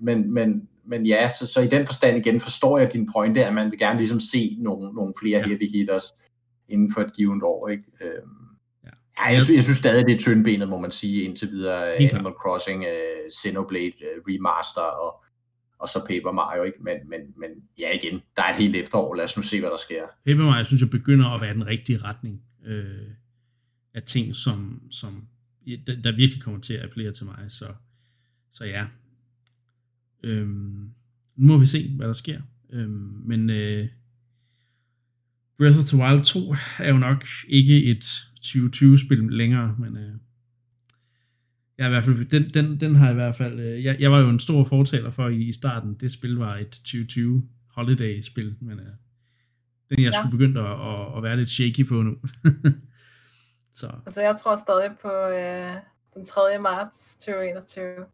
[0.02, 3.54] men, men, men ja, så, så i den forstand igen forstår jeg din pointe, at
[3.54, 5.46] man vil gerne ligesom se nogle, nogle flere ja.
[5.46, 6.04] heavy hitters
[6.68, 7.68] inden for et givet år.
[7.68, 7.84] Ikke?
[8.00, 8.44] Øhm,
[8.84, 8.90] ja.
[9.18, 11.98] Ja, jeg, synes, jeg synes stadig, det er tyndbenet, må man sige, indtil videre.
[11.98, 15.24] Helt Animal Crossing, uh, Xenoblade uh, Remaster og,
[15.78, 16.62] og så Paper Mario.
[16.62, 16.78] Ikke?
[16.82, 19.14] Men, men, men ja, igen, der er et helt efterår.
[19.14, 20.02] Lad os nu se, hvad der sker.
[20.26, 22.84] Paper Mario, synes jeg, begynder at være den rigtige retning øh,
[23.94, 25.22] af ting, som, som
[25.86, 27.44] der, der virkelig kommer til at appellere til mig.
[27.48, 27.66] Så,
[28.52, 28.86] så ja,
[30.24, 30.90] Øhm,
[31.36, 32.40] nu må vi se, hvad der sker.
[32.72, 33.88] Øhm, men øh,
[35.58, 38.04] Breath of the Wild 2 er jo nok ikke et
[38.44, 40.12] 2020-spil længere, men øh,
[41.78, 44.20] jeg i hvert fald, den, den, den har i hvert fald, øh, jeg, jeg var
[44.20, 48.78] jo en stor fortaler for i, i starten, det spil var et 2020 holiday-spil, men
[48.78, 48.86] øh,
[49.88, 50.12] den jeg ja.
[50.12, 52.16] skulle begynde at, at, at være lidt shaky på nu.
[53.74, 53.92] Så.
[54.06, 55.76] Altså jeg tror stadig på øh,
[56.14, 56.58] den 3.
[56.60, 58.06] marts 2021.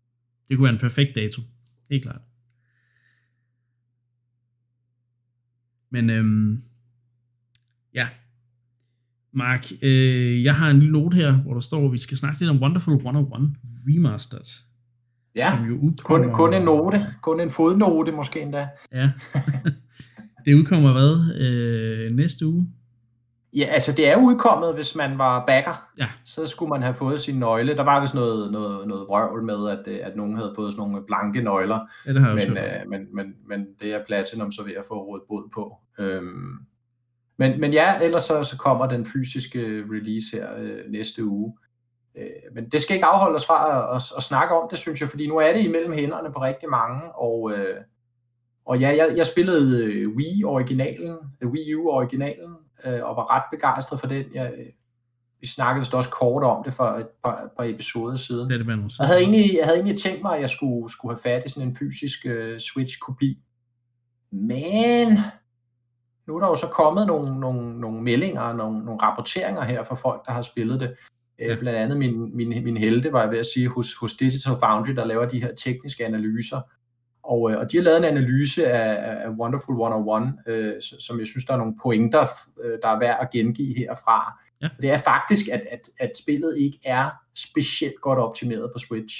[0.48, 1.42] Det kunne være en perfekt dato.
[1.90, 2.20] Helt klart.
[5.90, 6.62] Men øhm,
[7.94, 8.08] ja,
[9.32, 12.40] Mark, øh, jeg har en lille note her, hvor der står, at vi skal snakke
[12.40, 13.56] lidt om Wonderful 101
[13.88, 14.64] Remastered.
[15.34, 16.26] Ja, som jo udkommer...
[16.26, 18.68] kun, kun en note, kun en fodnote måske endda.
[18.92, 19.10] Ja,
[20.44, 21.34] det udkommer hvad?
[21.40, 22.72] Øh, næste uge?
[23.56, 25.90] Ja, altså det er udkommet, hvis man var backer.
[25.98, 26.08] Ja.
[26.24, 27.76] Så skulle man have fået sin nøgle.
[27.76, 30.90] Der var vist noget, noget, noget vrøvl med, at, øh, at nogen havde fået sådan
[30.90, 31.78] nogle blanke nøgler.
[32.06, 34.94] Ja, det har men, øh, men, men, men det er Platinum så ved at få
[34.94, 35.76] rådet bod på.
[35.98, 36.52] Øhm,
[37.38, 41.54] men, men ja, ellers så, så kommer den fysiske release her øh, næste uge.
[42.18, 45.00] Øh, men det skal ikke afholde os fra at, at, at snakke om det, synes
[45.00, 47.76] jeg, fordi nu er det imellem hænderne på rigtig mange, og, øh,
[48.66, 54.06] og ja, jeg, jeg spillede øh, Wii-originalen, Wii U-originalen, øh, og var ret begejstret for
[54.06, 54.24] den.
[54.34, 54.52] Jeg,
[55.40, 58.50] vi snakkede vist også kort om det for et par, et par episoder siden.
[58.50, 61.14] Det er det, jeg, havde egentlig, jeg havde egentlig tænkt mig, at jeg skulle, skulle
[61.14, 63.42] have fat i sådan en fysisk uh, Switch-kopi.
[64.32, 65.18] Men
[66.26, 69.94] nu er der jo så kommet nogle, nogle, nogle meldinger, nogle, nogle rapporteringer her fra
[69.94, 70.96] folk, der har spillet det.
[71.38, 71.56] Øh, ja.
[71.58, 74.90] Blandt andet min, min, min helte, var jeg ved at sige, hos, hos Digital Foundry,
[74.90, 76.60] der laver de her tekniske analyser.
[77.30, 81.26] Og, øh, og de har lavet en analyse af, af Wonderful 101, øh, som jeg
[81.26, 82.26] synes, der er nogle pointer,
[82.64, 84.42] øh, der er værd at gengive herfra.
[84.62, 84.68] Ja.
[84.82, 89.14] Det er faktisk, at, at, at spillet ikke er specielt godt optimeret på Switch.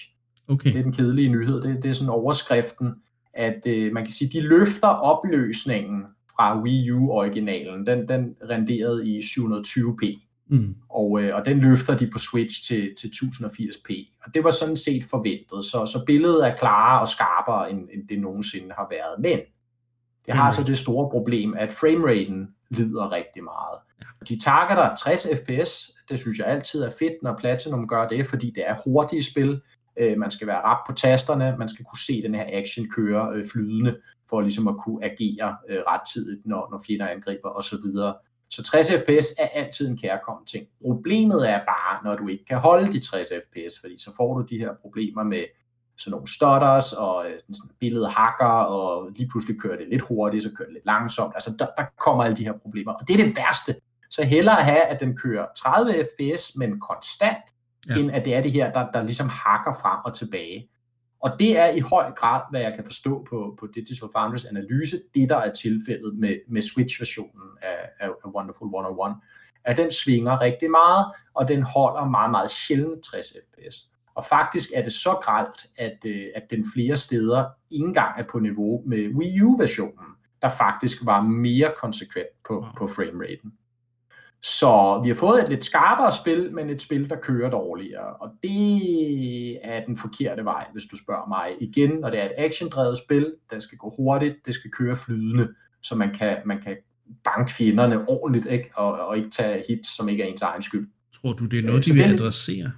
[0.49, 0.73] Okay.
[0.73, 1.63] Det er den kedelige nyhed.
[1.63, 2.95] Det, det er sådan overskriften,
[3.35, 6.03] at øh, man kan sige, de løfter opløsningen
[6.37, 7.87] fra Wii U-originalen.
[7.87, 10.30] Den, den renderede i 720p.
[10.51, 10.75] Mm.
[10.89, 14.17] Og, øh, og den løfter de på Switch til, til 1080p.
[14.25, 15.65] Og det var sådan set forventet.
[15.65, 19.21] Så, så billedet er klarere og skarpere, end, end det nogensinde har været.
[19.21, 19.39] Men
[20.27, 20.55] det har mm.
[20.55, 23.79] så det store problem, at frameraten lider rigtig meget.
[24.01, 24.07] Ja.
[24.29, 25.91] De targeter 60 fps.
[26.09, 29.61] Det synes jeg altid er fedt, når Platinum gør det, fordi det er hurtige spil.
[29.99, 33.31] Øh, man skal være rap på tasterne, man skal kunne se den her action køre
[33.35, 33.97] øh, flydende,
[34.31, 37.87] for ligesom at kunne agere øh, rettidigt, når, når fjender angriber osv.
[38.51, 40.67] Så 60 fps er altid en kærkommen ting.
[40.83, 44.47] Problemet er bare, når du ikke kan holde de 60 fps, fordi så får du
[44.51, 45.45] de her problemer med
[45.99, 50.43] sådan nogle stutters, og øh, sådan billedet hakker, og lige pludselig kører det lidt hurtigt,
[50.43, 51.35] så kører det lidt langsomt.
[51.35, 53.75] Altså, der, der kommer alle de her problemer, og det er det værste.
[54.11, 57.45] Så hellere have, at den kører 30 fps, men konstant,
[57.89, 57.95] ja.
[57.95, 60.69] end at det er det her, der, der ligesom hakker frem og tilbage.
[61.21, 64.97] Og det er i høj grad, hvad jeg kan forstå på, på Digital Founders analyse,
[65.15, 69.17] det der er tilfældet med, med Switch-versionen af, af, af Wonderful 101,
[69.65, 73.77] at den svinger rigtig meget, og den holder meget, meget sjældent 60 fps.
[74.15, 78.25] Og faktisk er det så gralt, at, øh, at den flere steder ikke engang er
[78.33, 80.09] på niveau med Wii U-versionen,
[80.43, 83.53] der faktisk var mere konsekvent på, på frameraten.
[84.43, 88.17] Så vi har fået et lidt skarpere spil, men et spil, der kører dårligere.
[88.21, 91.57] Og det er den forkerte vej, hvis du spørger mig.
[91.61, 95.49] Igen, når det er et actiondrevet spil, der skal gå hurtigt, det skal køre flydende,
[95.83, 96.77] så man kan, man kan
[97.25, 98.71] banke fjenderne ordentligt, ikke?
[98.75, 100.89] Og, og ikke tage hits, som ikke er ens egen skyld.
[101.15, 102.73] Tror du, det er noget, de vil adressere?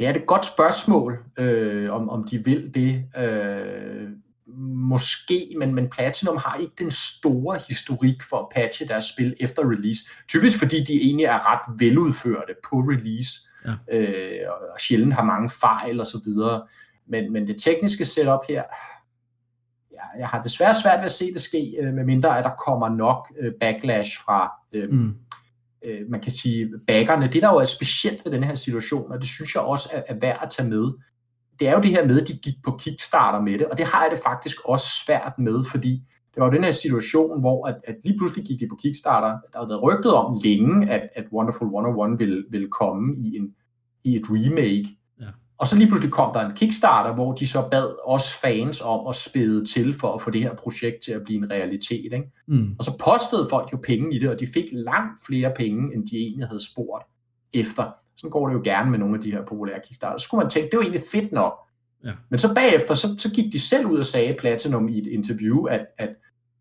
[0.00, 3.04] Ja, det er et godt spørgsmål, øh, om, om de vil det.
[3.18, 4.08] Øh,
[4.56, 9.62] måske, men, men Platinum har ikke den store historik for at patche deres spil efter
[9.70, 10.00] release.
[10.28, 13.96] Typisk fordi de egentlig er ret veludførte på release, ja.
[13.98, 16.66] øh, og sjældent har mange fejl og så videre.
[17.08, 18.62] Men, men det tekniske setup her,
[19.92, 22.88] ja, jeg har desværre svært ved at se det ske, øh, medmindre at der kommer
[22.88, 25.14] nok øh, backlash fra, øh, mm.
[25.84, 27.28] øh, man kan sige, backerne.
[27.28, 30.02] Det der jo er specielt ved den her situation, og det synes jeg også er,
[30.06, 30.92] er værd at tage med,
[31.58, 33.86] det er jo det her med, at de gik på Kickstarter med det, og det
[33.86, 36.02] har jeg det faktisk også svært med, fordi
[36.34, 39.28] det var jo den her situation, hvor at, at lige pludselig gik de på Kickstarter.
[39.52, 43.48] Der har været rygtet om længe, at, at Wonderful 101 ville, ville komme i, en,
[44.04, 44.88] i et remake.
[45.20, 45.26] Ja.
[45.58, 49.06] Og så lige pludselig kom der en Kickstarter, hvor de så bad os fans om
[49.06, 52.12] at spæde til for at få det her projekt til at blive en realitet.
[52.12, 52.32] Ikke?
[52.48, 52.74] Mm.
[52.78, 56.06] Og så postede folk jo penge i det, og de fik langt flere penge, end
[56.06, 57.04] de egentlig havde spurgt
[57.54, 57.92] efter.
[58.18, 60.18] Sådan går det jo gerne med nogle af de her populære Kickstarter.
[60.18, 61.52] Så skulle man tænke, det var egentlig fedt nok.
[62.04, 62.12] Ja.
[62.30, 65.64] Men så bagefter, så, så gik de selv ud og sagde Platinum i et interview,
[65.64, 66.08] at, at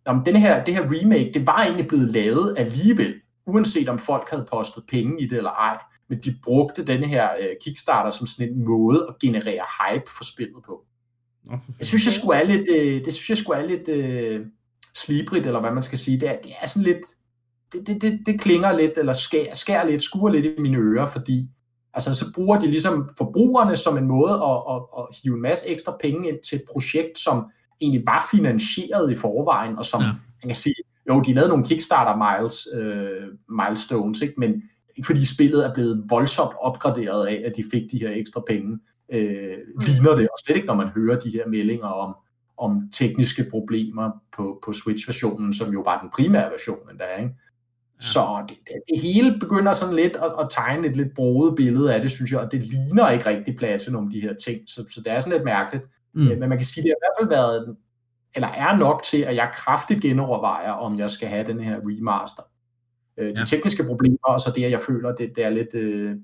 [0.06, 3.16] om den her, det her remake, det var egentlig blevet lavet alligevel,
[3.48, 5.78] uanset om folk havde postet penge i det eller ej.
[6.10, 10.24] Men de brugte denne her uh, Kickstarter som sådan en måde at generere hype for
[10.24, 10.86] spillet på.
[11.48, 11.60] Okay.
[11.80, 14.46] Jeg synes, jeg skulle er lidt, uh, det synes jeg skulle er lidt uh,
[14.96, 16.20] slibrigt, eller hvad man skal sige.
[16.20, 17.06] Det er, det er sådan lidt,
[17.74, 21.06] det, det, det, det klinger lidt, eller skærer, skærer lidt, skuer lidt i mine ører,
[21.06, 21.48] fordi
[21.94, 25.70] altså, så bruger de ligesom forbrugerne som en måde at, at, at hive en masse
[25.70, 27.46] ekstra penge ind til et projekt, som
[27.82, 30.08] egentlig var finansieret i forvejen, og som, ja.
[30.44, 30.76] man kan sige,
[31.10, 34.34] jo, de lavede nogle Kickstarter miles, øh, milestones, ikke?
[34.38, 34.64] men
[34.98, 38.80] ikke fordi spillet er blevet voldsomt opgraderet af, at de fik de her ekstra penge,
[39.14, 42.16] øh, ligner det, og slet ikke når man hører de her meldinger om,
[42.58, 47.36] om tekniske problemer på, på Switch-versionen, som jo var den primære version endda, ikke?
[48.00, 51.94] Så det, det, det hele begynder sådan lidt at, at tegne et lidt broet billede
[51.94, 55.02] af det, synes jeg, og det ligner ikke rigtig Platinum, de her ting, så, så
[55.02, 55.86] det er sådan lidt mærkeligt.
[56.14, 56.22] Mm.
[56.22, 57.76] Men man kan sige, det har i hvert fald været,
[58.36, 62.44] eller er nok til, at jeg kraftigt genovervejer, om jeg skal have den her remaster.
[63.18, 63.46] Øh, de ja.
[63.46, 65.74] tekniske problemer, og så det, at jeg føler, det, det er lidt...
[65.74, 66.16] Øh...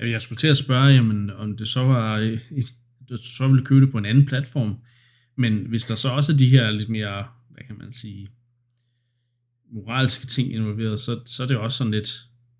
[0.00, 2.66] Jeg skulle til at spørge, jamen, om det så var, et,
[3.24, 4.74] så ville købe det på en anden platform,
[5.36, 8.28] men hvis der så også er de her lidt mere, hvad kan man sige,
[9.74, 12.08] moralske ting involveret, så, så er det også sådan lidt,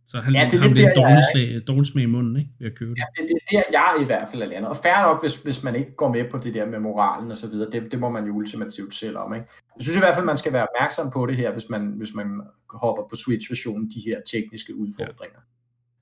[0.07, 2.67] så har ja, det er lidt, lidt dårligt, slag, dårligt smag i munden, ikke, ved
[2.67, 2.99] at købe det.
[2.99, 4.69] Ja, det, det er der, jeg i hvert fald er landet.
[4.69, 7.37] Og fair nok, hvis, hvis man ikke går med på det der med moralen og
[7.37, 9.47] så videre, det, det må man jo ultimativt selv om, ikke?
[9.77, 12.15] Jeg synes i hvert fald, man skal være opmærksom på det her, hvis man, hvis
[12.15, 12.27] man
[12.71, 15.41] hopper på Switch-versionen, de her tekniske udfordringer.
[15.43, 15.55] Ja.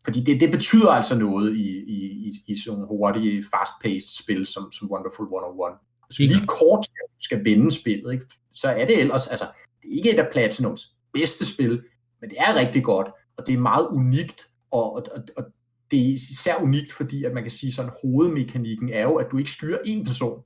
[0.05, 4.47] Fordi det, det betyder altså noget i, i, i, i sådan nogle hurtige, fast-paced spil
[4.47, 5.75] som, som Wonderful 101.
[6.07, 6.87] Hvis vi lige kort
[7.21, 8.27] skal, vende spillet, ikke?
[8.53, 9.47] så er det ellers, altså,
[9.83, 10.83] det er ikke et af Platinums
[11.15, 11.83] bedste spil,
[12.21, 13.07] men det er rigtig godt,
[13.37, 15.05] og det er meget unikt, og, og,
[15.37, 15.45] og
[15.91, 19.39] det er især unikt, fordi at man kan sige sådan, hovedmekanikken er jo, at du
[19.39, 20.43] ikke styrer en person.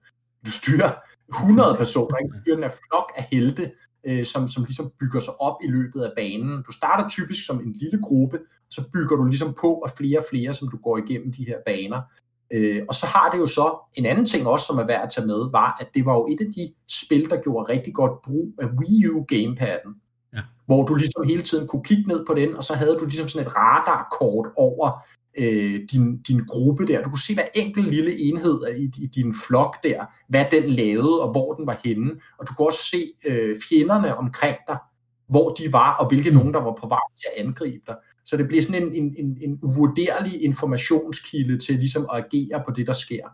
[0.47, 0.93] du styrer
[1.29, 2.37] 100 personer, ikke?
[2.37, 3.73] du styrer en flok af helte,
[4.07, 6.63] øh, som, som ligesom bygger sig op i løbet af banen.
[6.63, 8.39] Du starter typisk som en lille gruppe,
[8.71, 11.59] så bygger du ligesom på af flere og flere, som du går igennem de her
[11.67, 12.03] baner.
[12.51, 15.11] Øh, og så har det jo så en anden ting også, som er værd at
[15.11, 18.23] tage med, var, at det var jo et af de spil, der gjorde rigtig godt
[18.23, 19.95] brug af Wii U gamepadden.
[20.35, 20.41] Ja.
[20.67, 23.29] Hvor du ligesom hele tiden kunne kigge ned på den, og så havde du ligesom
[23.29, 25.05] sådan et radarkort over
[25.39, 27.03] øh, din, din gruppe der.
[27.03, 31.23] Du kunne se hver enkelt lille enhed i, i din flok der, hvad den lavede,
[31.23, 32.11] og hvor den var henne.
[32.39, 34.79] Og du kunne også se øh, fjenderne omkring dig,
[35.29, 37.97] hvor de var, og hvilke nogen, der var på vej til at angribe dig.
[38.25, 42.73] Så det bliver sådan en, en, en, en uvurderlig informationskilde til ligesom at agere på
[42.77, 43.25] det, der sker.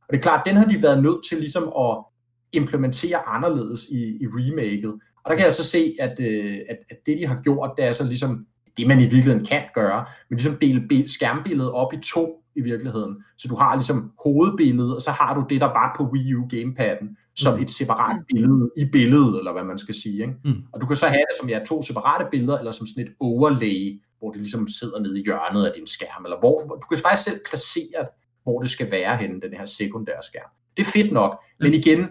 [0.00, 2.04] Og det er klart, den har de været nødt til ligesom at
[2.52, 4.94] implementere anderledes i, i remaket.
[5.26, 7.84] Og der kan jeg så se, at, øh, at, at det, de har gjort, det
[7.84, 8.46] er så ligesom
[8.76, 13.16] det, man i virkeligheden kan gøre, men ligesom dele skærmbilledet op i to i virkeligheden.
[13.38, 16.46] Så du har ligesom hovedbilledet, og så har du det, der var på Wii U
[16.48, 17.62] gamepadden, som mm.
[17.62, 20.20] et separat billede i billedet, eller hvad man skal sige.
[20.20, 20.34] Ikke?
[20.44, 20.62] Mm.
[20.72, 23.12] Og du kan så have det som ja, to separate billeder, eller som sådan et
[23.20, 26.98] overlay, hvor det ligesom sidder nede i hjørnet af din skærm, eller hvor du kan
[26.98, 28.02] faktisk selv placere,
[28.42, 30.50] hvor det skal være henne, den her sekundære skærm.
[30.76, 32.08] Det er fedt nok, men igen,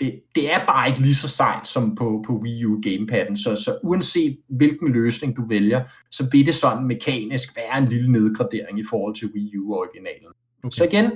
[0.00, 3.54] det, det er bare ikke lige så sejt som på, på Wii U gamepadden, så,
[3.54, 8.78] så uanset hvilken løsning du vælger, så vil det sådan mekanisk være en lille nedgradering
[8.78, 10.32] i forhold til Wii U-originalen.
[10.64, 10.70] Okay.
[10.70, 11.12] Så igen,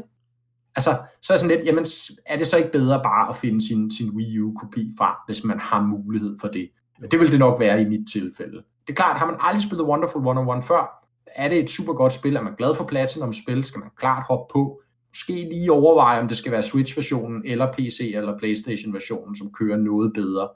[0.76, 1.86] altså, så er sådan lidt, jamen,
[2.26, 5.60] er det så ikke bedre bare at finde sin, sin Wii U-kopi frem, hvis man
[5.60, 6.68] har mulighed for det?
[7.00, 8.56] Men det vil det nok være i mit tilfælde.
[8.86, 12.12] Det er klart, har man aldrig spillet Wonderful 101 før, er det et super godt
[12.12, 14.80] spil, er man glad for Platinum-spil, skal man klart hoppe på,
[15.10, 20.12] måske lige overveje, om det skal være Switch-versionen, eller PC- eller Playstation-versionen, som kører noget
[20.12, 20.48] bedre.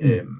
[0.00, 0.08] Mm.
[0.08, 0.36] Øhm,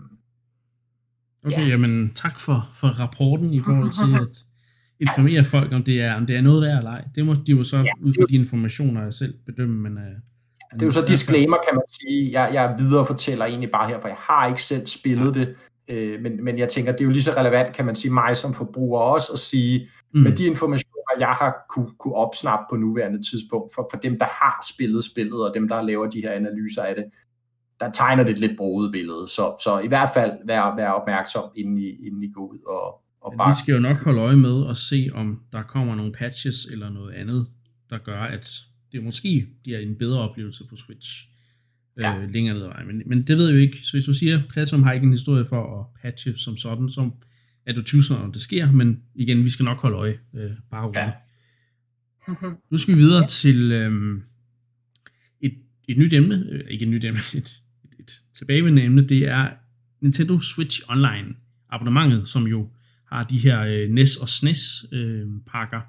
[1.46, 1.68] okay, ja.
[1.68, 4.44] jamen tak for, for rapporten i forhold til at
[5.08, 7.04] informere folk, om det er, om det er noget værd eller ej.
[7.14, 9.96] Det må de jo så ja, ud fra de informationer selv bedømme, men...
[9.96, 10.04] Uh,
[10.72, 12.32] det er jo så disclaimer, kan man sige.
[12.32, 15.54] Jeg, jeg videre fortæller egentlig bare her, for jeg har ikke selv spillet det,
[15.88, 18.36] øh, men, men jeg tænker, det er jo lige så relevant, kan man sige, mig
[18.36, 20.20] som forbruger også, at sige, mm.
[20.20, 24.26] med de informationer, jeg har kunne, kunne opsnappe på nuværende tidspunkt, for, for dem, der
[24.26, 27.04] har spillet spillet, og dem, der laver de her analyser af det,
[27.80, 29.28] der tegner det et lidt broet billede.
[29.28, 33.02] Så, så i hvert fald vær, vær opmærksom, inden I, inden I går ud og,
[33.20, 33.50] og bare...
[33.50, 36.90] Vi skal jo nok holde øje med og se, om der kommer nogle patches eller
[36.90, 37.46] noget andet,
[37.90, 38.50] der gør, at
[38.92, 41.30] det måske bliver en bedre oplevelse på Switch
[42.00, 42.16] ja.
[42.16, 42.86] øh, længere ned ad vejen.
[42.86, 43.76] Men, men det ved jeg jo ikke.
[43.76, 46.88] Så hvis du siger, at Platinum har ikke en historie for at patche som sådan,
[46.88, 47.10] så
[47.70, 50.18] er du tvivlsom, om det sker, men igen, vi skal nok holde øje.
[50.34, 51.12] Øh, bare ja.
[52.70, 53.26] Nu skal vi videre ja.
[53.26, 54.20] til øh,
[55.40, 55.54] et,
[55.88, 59.50] et nyt emne, øh, ikke et nyt emne, et, et, et tilbagevendende emne, det er
[60.00, 61.34] Nintendo Switch Online
[61.70, 62.70] abonnementet, som jo
[63.06, 65.80] har de her øh, NES og SNES øh, pakker,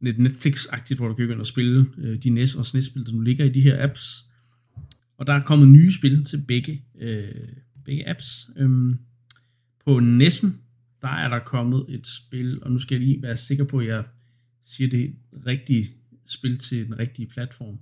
[0.00, 3.12] lidt Netflix-agtigt, hvor du kan gå ind og spille øh, de NES og SNES-spil, der
[3.12, 4.24] nu ligger i de her apps.
[5.18, 7.24] Og der er kommet nye spil til begge, øh,
[7.84, 8.50] begge apps.
[8.56, 8.98] Øhm,
[9.84, 10.65] på NES'en,
[11.02, 13.88] der er der kommet et spil, og nu skal jeg lige være sikker på, at
[13.88, 14.04] jeg
[14.62, 15.14] siger det
[15.46, 15.90] rigtige
[16.26, 17.78] spil til den rigtige platform.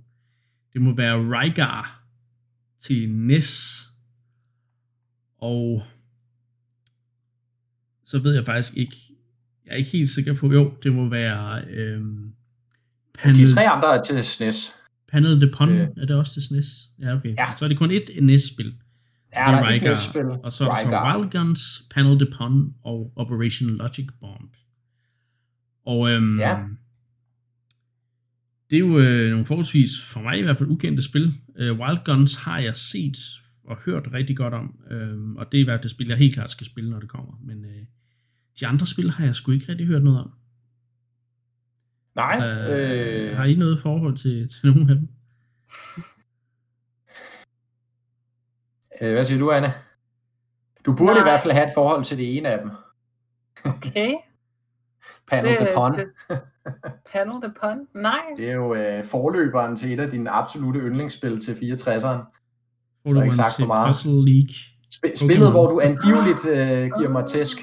[0.73, 2.03] Det må være Rygar
[2.79, 3.81] til NES,
[5.37, 5.83] og
[8.05, 8.97] så ved jeg faktisk ikke,
[9.65, 12.33] jeg er ikke helt sikker på, jo, det må være øhm,
[13.17, 14.71] Panel, De tre andre er til SNES.
[15.07, 16.67] Panel de Pon, øh, er det også til SNES?
[16.99, 17.35] Ja, okay.
[17.37, 17.45] Ja.
[17.59, 18.73] Så er det kun et NES-spil.
[19.33, 20.25] Ja, der er et NES-spil.
[20.43, 24.55] Og så er der Wild Guns, Panel de Pon og Operation Logic Bomb.
[25.85, 26.59] Og øhm, ja.
[28.69, 31.33] det er jo øh, nogle forholdsvis, for mig i hvert fald, ukendte spil.
[31.57, 33.17] Øh, Wild Guns har jeg set
[33.63, 36.17] og hørt rigtig godt om, øh, og det er i hvert fald det spil, jeg
[36.17, 37.39] helt klart skal spille, når det kommer.
[37.43, 37.85] Men øh,
[38.59, 40.31] de andre spil har jeg sgu ikke rigtig hørt noget om.
[42.15, 42.39] Nej.
[42.47, 43.37] Øh, øh...
[43.37, 45.07] Har I noget forhold til, til nogen af dem?
[49.01, 49.73] Øh, hvad siger du, Anne?
[50.85, 51.19] Du burde Nej.
[51.19, 52.71] i hvert fald have et forhold til det ene af dem.
[53.65, 54.13] Okay.
[55.29, 55.95] Panel det, de Pon.
[57.11, 58.01] Panel de Pon?
[58.01, 58.21] Nej.
[58.37, 62.41] Det er jo øh, forløberen til et af dine absolute yndlingsspil til 64'eren.
[63.07, 63.87] Så ikke sagt for meget.
[63.87, 64.53] Puzzle League.
[64.93, 67.57] Sp- spillet, hvor du angiveligt øh, giver mig tæsk.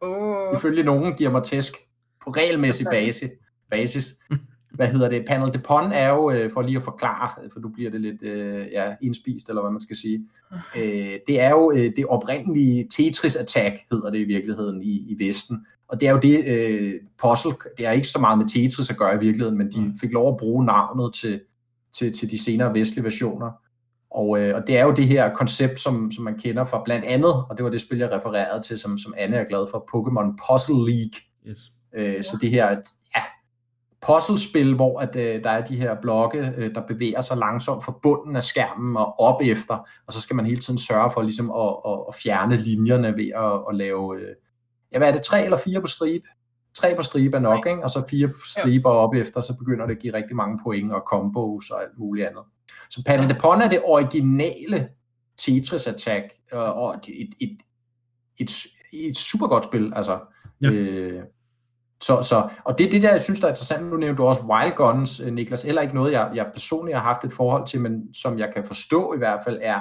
[0.00, 0.54] oh.
[0.58, 1.72] Ifølge nogen giver mig tæsk
[2.24, 3.30] på regelmæssig base,
[3.70, 4.04] basis.
[4.78, 5.24] Hvad hedder det?
[5.26, 8.22] Panel de Pon er jo, øh, for lige at forklare, for du bliver det lidt
[8.22, 10.24] øh, ja, indspist, eller hvad man skal sige.
[10.76, 15.26] Øh, det er jo øh, det oprindelige Tetris Attack, hedder det i virkeligheden i, i
[15.26, 15.66] Vesten.
[15.88, 18.96] Og det er jo det øh, puzzle, det er ikke så meget med Tetris at
[18.96, 19.94] gøre i virkeligheden, men de mm.
[20.00, 21.40] fik lov at bruge navnet til,
[21.92, 23.50] til, til de senere vestlige versioner.
[24.10, 27.04] Og, øh, og det er jo det her koncept, som, som man kender fra blandt
[27.04, 29.78] andet, og det var det spil, jeg refererede til, som, som Anne er glad for,
[29.94, 31.20] Pokémon Puzzle League.
[31.48, 31.58] Yes.
[31.94, 32.22] Øh.
[32.22, 32.68] Så det her,
[33.16, 33.22] ja,
[34.06, 37.98] puzzlespil, hvor at, øh, der er de her blokke, øh, der bevæger sig langsomt fra
[38.02, 39.74] bunden af skærmen og op efter,
[40.06, 43.30] og så skal man hele tiden sørge for ligesom at, at, at fjerne linjerne ved
[43.36, 44.34] at, at lave, øh,
[44.92, 46.24] ja hvad er det, tre eller fire på stribe?
[46.74, 47.84] Tre på stribe er nok, ikke?
[47.84, 50.58] og så fire på stribe og op efter, så begynder det at give rigtig mange
[50.62, 52.42] point og combos og alt muligt andet.
[52.90, 54.88] Så Panel de Pon er det originale
[55.38, 57.56] Tetris Attack, og et, et, et,
[58.40, 58.50] et,
[58.92, 60.18] et super godt spil, altså.
[60.62, 60.70] Ja.
[60.70, 61.22] Øh,
[62.02, 63.90] så, så, og det er det der, jeg synes, der er interessant.
[63.90, 65.64] Nu nævnte du også Wild Guns, øh, Niklas.
[65.64, 68.64] Eller ikke noget, jeg, jeg personligt har haft et forhold til, men som jeg kan
[68.64, 69.80] forstå i hvert fald, er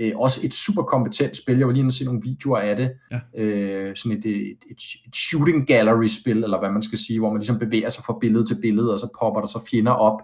[0.00, 1.58] øh, også et super kompetent spil.
[1.58, 2.92] Jeg var lige inde se nogle videoer af det.
[3.10, 3.20] Ja.
[3.34, 7.30] Øh, sådan et, et, et, et shooting gallery spil, eller hvad man skal sige, hvor
[7.30, 10.20] man ligesom bevæger sig fra billede til billede, og så popper der så fjender op,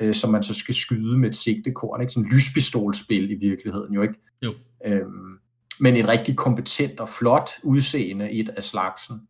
[0.00, 2.00] øh, som man så skal skyde med et sigtekorn.
[2.00, 2.12] Ikke?
[2.12, 4.14] Sådan et lyspistolspil i virkeligheden jo, ikke?
[4.42, 4.52] Jo.
[4.86, 5.38] Øhm,
[5.80, 9.20] men et rigtig kompetent og flot udseende et af slagsen.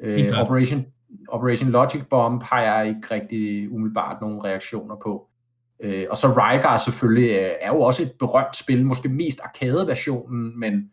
[0.00, 0.86] Øh, Operation,
[1.28, 5.28] Operation Logic Bomb har jeg ikke rigtig umiddelbart nogen reaktioner på.
[5.80, 10.58] Øh, og så Rygar selvfølgelig øh, er jo også et berømt spil, måske mest arcade-versionen,
[10.60, 10.90] men,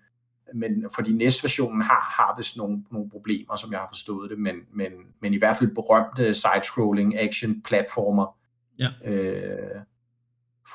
[0.54, 4.56] men fordi NES-versionen har, har vist nogle, nogle problemer, som jeg har forstået det, men,
[4.74, 4.92] men,
[5.22, 8.38] men i hvert fald berømte side-scrolling action-platformer
[8.80, 8.90] ja.
[9.06, 9.82] øh,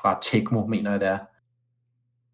[0.01, 1.19] fra Tecmo, mener jeg det er.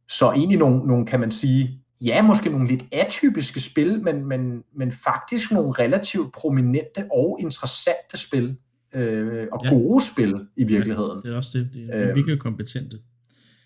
[0.09, 4.63] Så egentlig nogle, nogle, kan man sige, ja, måske nogle lidt atypiske spil, men, men,
[4.77, 8.55] men faktisk nogle relativt prominente og interessante spil,
[8.93, 9.69] øh, og ja.
[9.69, 11.21] gode spil i virkeligheden.
[11.23, 11.69] Ja, det er også det.
[11.73, 12.97] Det er virkelig øhm, kompetente.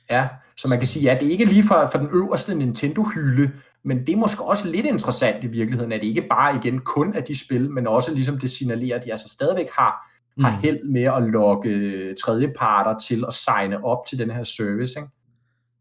[0.10, 0.28] Ja,
[0.58, 3.52] så man kan sige, ja, det er ikke lige fra, fra den øverste Nintendo-hylde,
[3.84, 7.14] men det er måske også lidt interessant i virkeligheden, at det ikke bare igen kun
[7.14, 10.06] er de spil, men også ligesom det signalerer, at de altså stadigvæk har,
[10.38, 10.44] mm.
[10.44, 15.00] har held med at lokke tredjeparter til at signe op til den her service.
[15.00, 15.12] Ikke?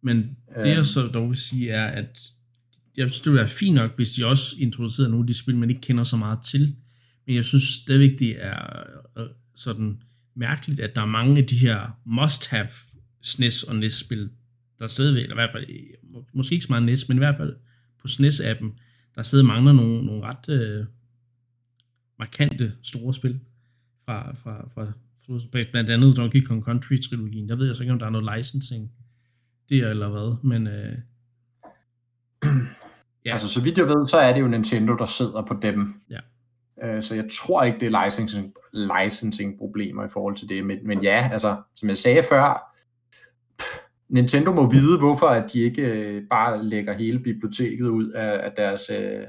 [0.02, 0.84] Men det jeg øhm.
[0.84, 2.18] så dog vil sige er, at
[2.98, 5.56] jeg synes, det ville være fint nok, hvis de også introducerede nogle af de spil,
[5.56, 6.76] man ikke kender så meget til.
[7.26, 8.82] Men jeg synes stadigvæk, det er
[9.18, 9.26] øh,
[9.56, 10.02] sådan
[10.34, 12.68] mærkeligt, at der er mange af de her must-have
[13.22, 14.30] SNES og NES-spil,
[14.78, 15.66] der stadigvæk, eller i hvert fald,
[16.32, 17.56] måske ikke så meget NES, men i hvert fald
[18.00, 18.78] på SNES-appen,
[19.14, 20.86] der stadig mangler nogle, nogle ret øh,
[22.18, 23.40] markante store spil
[24.04, 24.92] fra, fra, fra,
[25.26, 27.48] fra blandt andet Donkey Kong Country-trilogien.
[27.48, 28.92] Der ved jeg så ikke, om der er noget licensing
[29.68, 30.98] der eller hvad, men øh,
[33.28, 33.32] Ja.
[33.32, 36.00] Altså, så vidt jeg ved, så er det jo Nintendo, der sidder på dem.
[36.10, 36.18] Ja.
[36.82, 40.66] Øh, så jeg tror ikke, det er licensing, licensing problemer i forhold til det.
[40.66, 42.74] Men, men ja, altså, som jeg sagde før,
[44.08, 48.52] Nintendo må vide, hvorfor at de ikke øh, bare lægger hele biblioteket ud af, af
[48.56, 49.24] deres uh,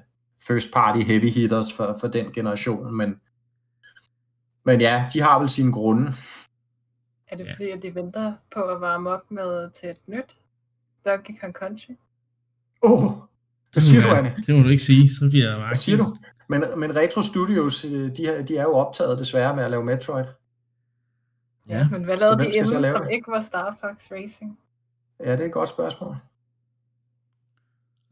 [0.48, 2.96] first party heavy hitters for, for den generation.
[2.96, 3.16] Men,
[4.66, 6.12] men ja, de har vel sine grunde.
[7.28, 10.38] Er det fordi, at de venter på at varme op med til et nyt
[11.06, 11.94] Donkey Kong Country?
[12.84, 13.12] Åh, oh,
[13.76, 14.36] det siger ja, du, Anne.
[14.48, 16.18] Det må du ikke sige, så bliver jeg Hvad siger du?
[16.48, 20.26] Men, men Retro Studios, øh, de, de er jo optaget desværre med at lave Metroid.
[21.70, 24.60] Ja, men hvad lavede de inden, lave som ikke var Star Fox Racing?
[25.20, 26.16] Ja, det er et godt spørgsmål.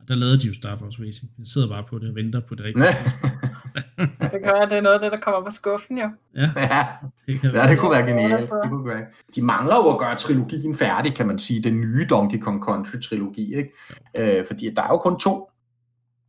[0.08, 1.32] Der lavede de jo Star Fox Racing.
[1.38, 2.86] Jeg sidder bare på det og venter på det rigtige.
[4.32, 6.10] det kan være, det er noget af det, der kommer på skuffen, jo.
[6.36, 6.86] Ja, ja.
[7.28, 8.50] det, kan ja, det kunne være genialt.
[8.64, 9.06] Det kunne være.
[9.36, 11.64] De mangler jo at gøre trilogien færdig, kan man sige.
[11.64, 13.70] Den nye Donkey Kong Country-trilogi, ikke?
[14.16, 15.50] Øh, fordi der er jo kun to.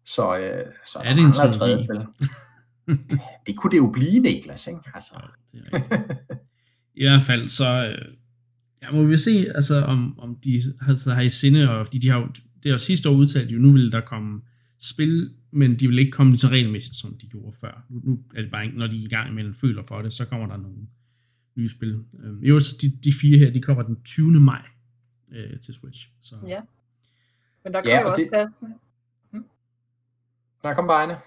[0.06, 1.88] Så, øh, så er det en trilogi?
[3.46, 4.80] det kunne det jo blive, Niklas, ikke?
[4.94, 5.12] Altså.
[5.54, 6.04] Ja, det er
[6.94, 8.14] I hvert fald, så øh,
[8.82, 12.08] ja, må vi se, altså, om, om de altså, har i sinde, og de, de
[12.10, 12.28] har
[12.62, 14.40] det var sidste år udtalt, jo nu vil der komme
[14.78, 17.84] spil, men de vil ikke komme lige så regelmæssigt, som de gjorde før.
[17.88, 20.12] Nu, nu er det bare, når de er i gang med en føler for det,
[20.12, 20.78] så kommer der nogle
[21.56, 22.04] nye spil.
[22.22, 24.40] Øhm, jo, så de, de fire her, de kommer den 20.
[24.40, 24.62] maj
[25.32, 26.08] øh, til Switch.
[26.20, 26.36] Så.
[26.46, 26.60] Ja.
[27.64, 28.30] Men der kan ja, jo også det...
[28.32, 28.74] passende.
[29.32, 29.44] Hm?
[30.62, 31.18] Der kom bare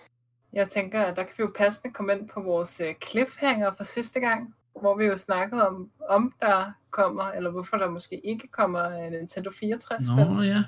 [0.53, 3.83] Jeg tænker, at der kan vi jo passende komme ind på vores øh, cliffhanger fra
[3.83, 8.47] sidste gang, hvor vi jo snakkede om, om der kommer, eller hvorfor der måske ikke
[8.47, 10.25] kommer Nintendo 64-spil.
[10.25, 10.63] Nå ja,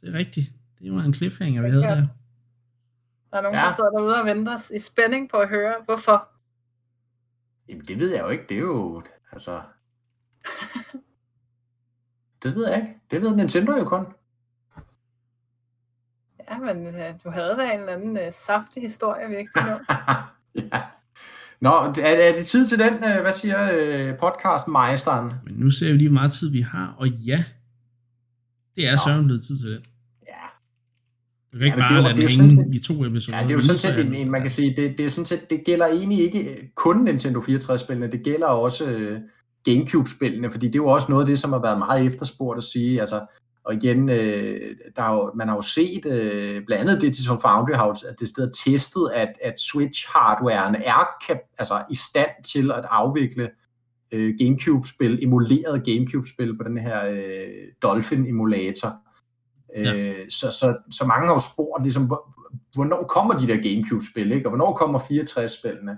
[0.00, 0.52] det er rigtigt.
[0.82, 2.06] Det var en cliffhanger, vi havde der.
[3.30, 3.64] Der er nogen, ja.
[3.64, 6.28] der sidder derude og venter i spænding på at høre, hvorfor.
[7.68, 8.44] Jamen, det ved jeg jo ikke.
[8.48, 9.02] Det er jo,
[9.32, 9.60] altså...
[12.42, 13.00] det ved jeg ikke.
[13.10, 14.06] Det ved Nintendo jo kun.
[16.50, 19.70] Ja, men uh, du havde da en eller anden uh, saftig historie, vi ikke kunne
[19.70, 19.94] nå.
[20.72, 20.82] ja.
[21.60, 25.32] Nå, er, er det tid til den, uh, hvad siger uh, podcastmejsteren?
[25.44, 27.44] Men nu ser vi lige, hvor meget tid vi har, og ja,
[28.76, 29.89] det er søren blevet tid til det.
[31.52, 33.38] Du kan ikke ja, bare det, lade det, den hænge i to episoder.
[33.38, 35.26] Ja, det er jo sådan set en, en, man kan sige, det, det, er sådan
[35.26, 39.20] set, det gælder egentlig ikke kun Nintendo 64-spillene, det gælder også uh,
[39.64, 42.62] Gamecube-spillene, fordi det er jo også noget af det, som har været meget efterspurgt at
[42.62, 43.20] sige, altså
[43.64, 47.72] Og igen, øh, der er jo, man har jo set, øh, blandt andet Digital Foundry
[47.72, 53.50] har det sted testet, at, at Switch-hardwaren er altså, i stand til at afvikle
[54.12, 59.09] øh, Gamecube-spil, emuleret Gamecube-spil på den her øh, Dolphin-emulator.
[59.76, 59.96] Ja.
[59.96, 62.12] Øh, så, så, så mange har jo spurgt, ligesom,
[62.74, 64.46] hvornår kommer de der Gamecube-spil, ikke?
[64.46, 65.96] og hvornår kommer 64-spillene?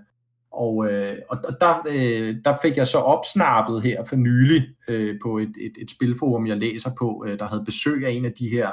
[0.53, 5.39] Og, øh, og der, øh, der fik jeg så opsnappet her for nylig øh, på
[5.39, 8.49] et, et, et spilforum, jeg læser på, øh, der havde besøg af en af de
[8.49, 8.73] her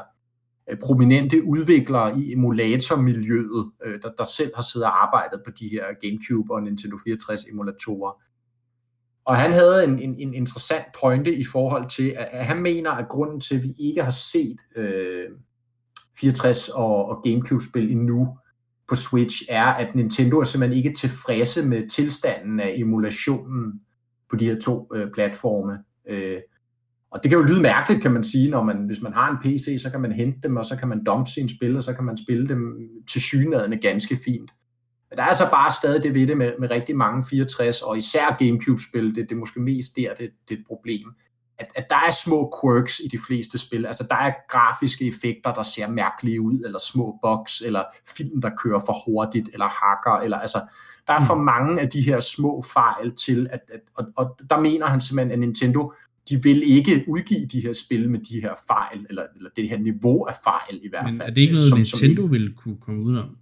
[0.69, 5.67] øh, prominente udviklere i emulatormiljøet, øh, der, der selv har siddet og arbejdet på de
[5.67, 8.21] her Gamecube og Nintendo 64 emulatorer.
[9.29, 12.91] Og han havde en, en, en interessant pointe i forhold til, at, at han mener,
[12.91, 15.25] at grunden til, at vi ikke har set øh,
[16.19, 18.37] 64 og, og Gamecube-spil endnu
[18.87, 23.81] på Switch, er, at Nintendo er simpelthen ikke tilfredse med tilstanden af emulationen
[24.29, 25.77] på de her to øh, platforme.
[26.09, 26.37] Øh,
[27.11, 29.37] og det kan jo lyde mærkeligt, kan man sige, når man, hvis man har en
[29.37, 31.93] PC, så kan man hente dem, og så kan man dumpe sine spil, og så
[31.93, 34.51] kan man spille dem til synadende ganske fint.
[35.09, 37.97] Men der er så bare stadig det ved det med, med rigtig mange 64, og
[37.97, 41.07] især Gamecube-spil, det, det er måske mest der, det, det er et problem.
[41.57, 43.85] At, at der er små quirks i de fleste spil.
[43.85, 47.83] Altså der er grafiske effekter, der ser mærkelige ud, eller små bugs, eller
[48.17, 50.59] film, der kører for hurtigt, eller hacker, eller altså,
[51.07, 51.43] der er for mm.
[51.43, 55.31] mange af de her små fejl til, at, at og, og der mener han simpelthen,
[55.31, 55.93] at Nintendo
[56.29, 59.77] de vil ikke udgive de her spil med de her fejl, eller, eller det her
[59.77, 61.13] niveau af fejl i hvert fald.
[61.13, 63.37] Men er det ikke noget, som, Nintendo som, vil kunne komme udenom?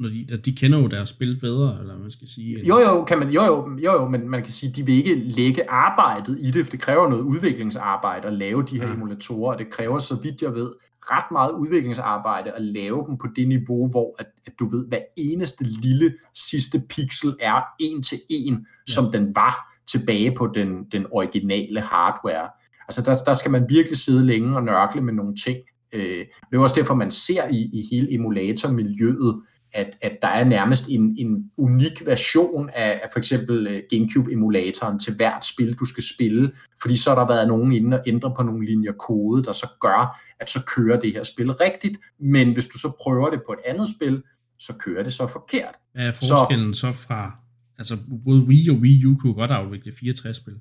[0.00, 2.66] Når de, de kender jo deres spil bedre, eller man skal sige.
[2.66, 5.14] Jo, jo, kan man, jo, jo, jo, jo, men man kan sige, de vil ikke
[5.14, 8.94] lægge arbejdet i det, for det kræver noget udviklingsarbejde at lave de her ja.
[8.94, 10.70] emulatorer, og det kræver, så vidt jeg ved,
[11.00, 15.00] ret meget udviklingsarbejde at lave dem på det niveau, hvor at, at du ved, hver
[15.16, 18.92] eneste lille sidste pixel er en til en, ja.
[18.92, 22.48] som den var tilbage på den, den originale hardware.
[22.88, 25.58] Altså der, der skal man virkelig sidde længe og nørkle med nogle ting.
[25.92, 29.42] Øh, det er også derfor, man ser i, i hele emulatormiljøet,
[29.72, 34.98] at, at der er nærmest en, en unik version af, af for eksempel øh, GameCube-emulatoren
[34.98, 36.52] til hvert spil, du skal spille,
[36.82, 39.68] fordi så har der været nogen inde og ændre på nogle linjer kode, der så
[39.80, 43.52] gør, at så kører det her spil rigtigt, men hvis du så prøver det på
[43.52, 44.22] et andet spil,
[44.58, 45.74] så kører det så forkert.
[45.94, 47.36] Er forskellen så, så fra,
[47.78, 50.54] altså både Wii og Wii U kunne godt afvikle 64-spil?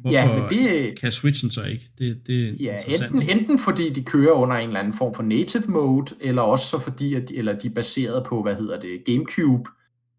[0.00, 1.90] Hvorfor ja, men det, kan Switchen så ikke?
[1.98, 5.22] Det, det er ja, enten, enten fordi de kører under en eller anden form for
[5.22, 9.04] native mode, eller også så fordi, at, eller de er baseret på, hvad hedder det,
[9.04, 9.70] Gamecube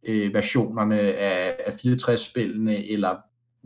[0.08, 3.16] øh, af, af 64-spillene, eller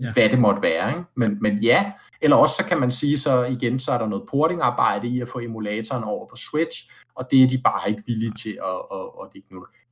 [0.01, 0.13] ja.
[0.13, 0.89] hvad det måtte være.
[0.89, 1.03] Ikke?
[1.17, 1.91] Men, men ja,
[2.21, 5.27] eller også så kan man sige, så igen, så er der noget porting-arbejde i at
[5.27, 8.99] få emulatoren over på Switch, og det er de bare ikke villige til at, at,
[8.99, 9.43] at, at det,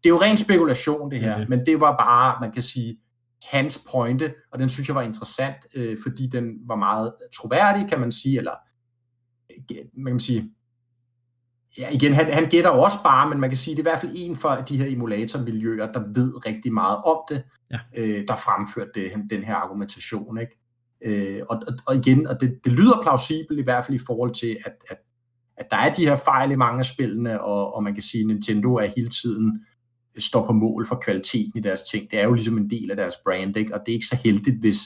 [0.03, 1.45] det er jo ren spekulation det her, okay.
[1.49, 2.97] men det var bare, man kan sige,
[3.43, 7.99] hans pointe, og den synes jeg var interessant, øh, fordi den var meget troværdig, kan
[7.99, 8.55] man sige, eller
[9.93, 10.51] man kan sige,
[11.77, 13.89] ja igen, han, han gætter jo også bare, men man kan sige, det er i
[13.91, 17.79] hvert fald en for de her emulatormiljøer, der ved rigtig meget om det, ja.
[17.97, 20.57] øh, der fremførte det, den her argumentation, ikke?
[21.05, 24.33] Øh, og, og, og igen, og det, det lyder plausibelt i hvert fald i forhold
[24.33, 24.97] til, at, at,
[25.57, 28.21] at der er de her fejl i mange af spillene, og, og man kan sige,
[28.21, 29.65] at Nintendo er hele tiden
[30.18, 32.12] står på mål for kvaliteten i deres ting.
[32.12, 33.74] Det er jo ligesom en del af deres brand, ikke?
[33.74, 34.80] og det er ikke så heldigt, hvis,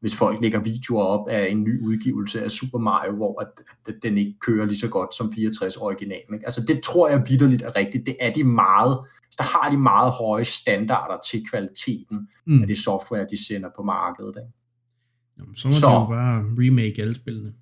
[0.00, 3.48] hvis folk lægger videoer op af en ny udgivelse af Super Mario, hvor at,
[3.88, 6.34] at den ikke kører lige så godt som 64 originalen.
[6.34, 6.46] Ikke?
[6.46, 8.06] Altså det tror jeg vidderligt er rigtigt.
[8.06, 8.98] Det er de meget,
[9.38, 12.60] der har de meget høje standarder til kvaliteten mm.
[12.60, 14.36] af det software, de sender på markedet.
[14.36, 14.52] Ikke?
[15.38, 17.52] Jamen, så må så, jo bare remake alle spillene.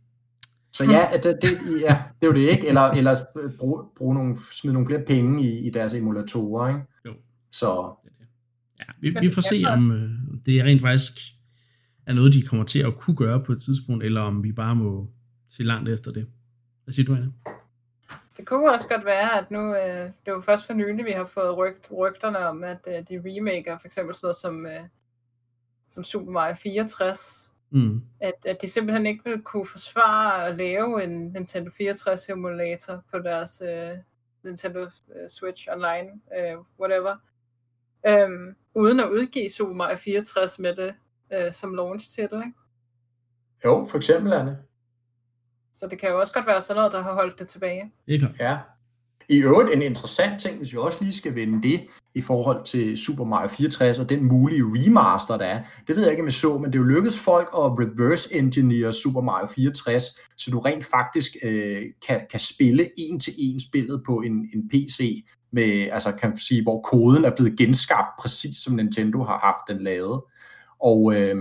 [0.78, 2.68] Så ja, det, det, ja, det er jo det ikke.
[2.68, 3.16] Eller, eller
[3.58, 6.68] bruge, bruge nogle, smide nogle flere penge i, i deres emulatorer.
[6.68, 6.80] Ikke?
[7.04, 7.14] Jo.
[7.50, 7.94] Så.
[8.78, 10.10] Ja, vi, vi får se, om øh,
[10.46, 11.12] det rent faktisk
[12.06, 14.76] er noget, de kommer til at kunne gøre på et tidspunkt, eller om vi bare
[14.76, 15.10] må
[15.50, 16.26] se langt efter det.
[16.84, 17.28] Hvad siger du, Anna?
[18.36, 21.10] Det kunne også godt være, at nu, øh, det er jo først for nylig, vi
[21.10, 24.88] har fået rygt, rygterne om, at øh, de remaker for eksempel sådan noget som, øh,
[25.88, 28.02] som Super Mario 64, Mm.
[28.20, 33.18] At, at de simpelthen ikke vil kunne forsvare at lave en Nintendo 64 simulator på
[33.18, 33.98] deres uh,
[34.42, 37.16] Nintendo uh, Switch Online, uh, whatever,
[38.08, 40.94] um, uden at udgive Super Mario 64 med det
[41.34, 42.58] uh, som launch til det, ikke?
[43.64, 44.58] Jo, for eksempel, Anne.
[45.74, 47.92] Så det kan jo også godt være sådan noget, der har holdt det tilbage.
[48.40, 48.58] Ja,
[49.28, 51.80] i øvrigt en interessant ting, hvis vi også lige skal vende det
[52.14, 55.62] i forhold til Super Mario 64 og den mulige remaster, der er.
[55.86, 58.34] Det ved jeg ikke, om jeg så, men det er jo lykkedes folk at reverse
[58.34, 60.02] engineer Super Mario 64,
[60.36, 64.68] så du rent faktisk øh, kan, kan spille en til en spillet på en, en
[64.68, 69.76] PC, med, altså kan sige, hvor koden er blevet genskabt præcis som Nintendo har haft
[69.76, 70.20] den lavet.
[70.82, 71.36] Og øh,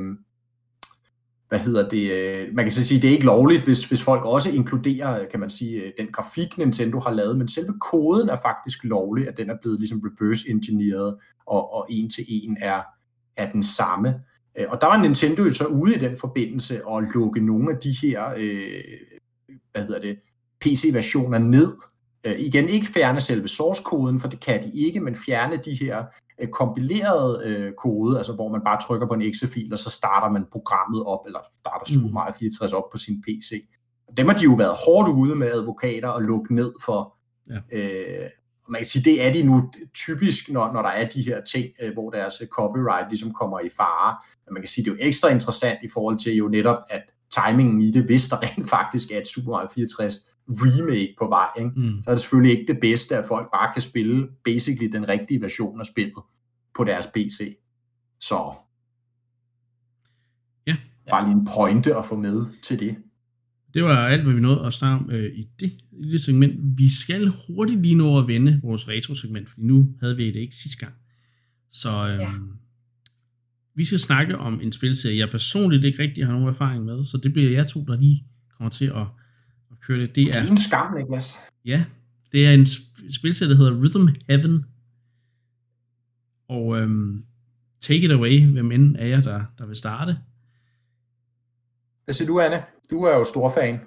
[1.49, 4.25] hvad hedder det, øh, man kan så sige, det er ikke lovligt, hvis, hvis folk
[4.25, 8.29] også inkluderer, øh, kan man sige, øh, den grafik, Nintendo har lavet, men selve koden
[8.29, 12.57] er faktisk lovlig, at den er blevet ligesom reverse engineeret, og, og en til en
[12.61, 12.81] er,
[13.37, 14.15] er den samme.
[14.59, 17.77] Øh, og der var Nintendo jo så ude i den forbindelse og lukke nogle af
[17.77, 18.83] de her, øh,
[19.71, 20.17] hvad hedder det,
[20.61, 21.73] PC-versioner ned,
[22.27, 26.05] Øh, igen, ikke fjerne selve source-koden, for det kan de ikke, men fjerne de her
[26.41, 30.29] øh, kompilerede øh, kode, altså hvor man bare trykker på en exe-fil, og så starter
[30.29, 32.13] man programmet op, eller starter Super mm.
[32.13, 33.67] Mario 64 op på sin PC.
[34.17, 37.17] Dem har de jo været hårdt ude med advokater og lukke ned for.
[37.49, 37.77] Ja.
[37.77, 38.29] Øh,
[38.69, 41.67] man kan sige, det er de nu typisk, når, når der er de her ting,
[41.81, 44.17] øh, hvor deres copyright ligesom kommer i fare.
[44.45, 47.01] Men man kan sige, det er jo ekstra interessant i forhold til jo netop, at
[47.31, 50.13] timingen i det, hvis der rent faktisk er et Super Mario 64
[50.49, 51.71] remake på vej, ikke?
[51.75, 52.03] Mm.
[52.03, 55.41] så er det selvfølgelig ikke det bedste, at folk bare kan spille basically den rigtige
[55.41, 56.23] version af spillet
[56.77, 57.57] på deres PC.
[58.19, 58.53] Så
[60.67, 60.75] ja.
[61.09, 62.95] bare lige en pointe at få med til det.
[63.73, 66.77] Det var alt, hvad vi nåede at snakke om øh, i det lille segment.
[66.77, 70.55] Vi skal hurtigt lige nå at vende vores retro-segment, fordi nu havde vi det ikke
[70.55, 70.93] sidste gang.
[71.71, 72.31] Så øh, ja.
[73.75, 77.19] vi skal snakke om en spilserie, jeg personligt ikke rigtig har nogen erfaring med, så
[77.23, 78.23] det bliver jeg to, der lige
[78.57, 79.07] kommer til at
[79.87, 80.15] køre det.
[80.15, 81.37] Det er, det er en skam, Niklas.
[81.65, 81.85] Ja,
[82.31, 82.65] det er en
[83.11, 84.65] spilserie, der hedder Rhythm Heaven.
[86.47, 87.25] Og øhm,
[87.81, 90.17] take it away, hvem end af jer, der, der vil starte.
[92.03, 92.63] Hvad siger du, Anne?
[92.91, 93.79] Du er jo stor fan.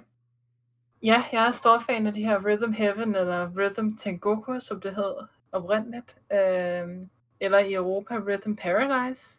[1.03, 4.95] Ja, jeg er stor fan af de her Rhythm Heaven, eller Rhythm Tengoku, som det
[4.95, 5.13] hed
[5.51, 6.15] oprindeligt.
[6.33, 9.37] Øhm, eller i Europa Rhythm Paradise.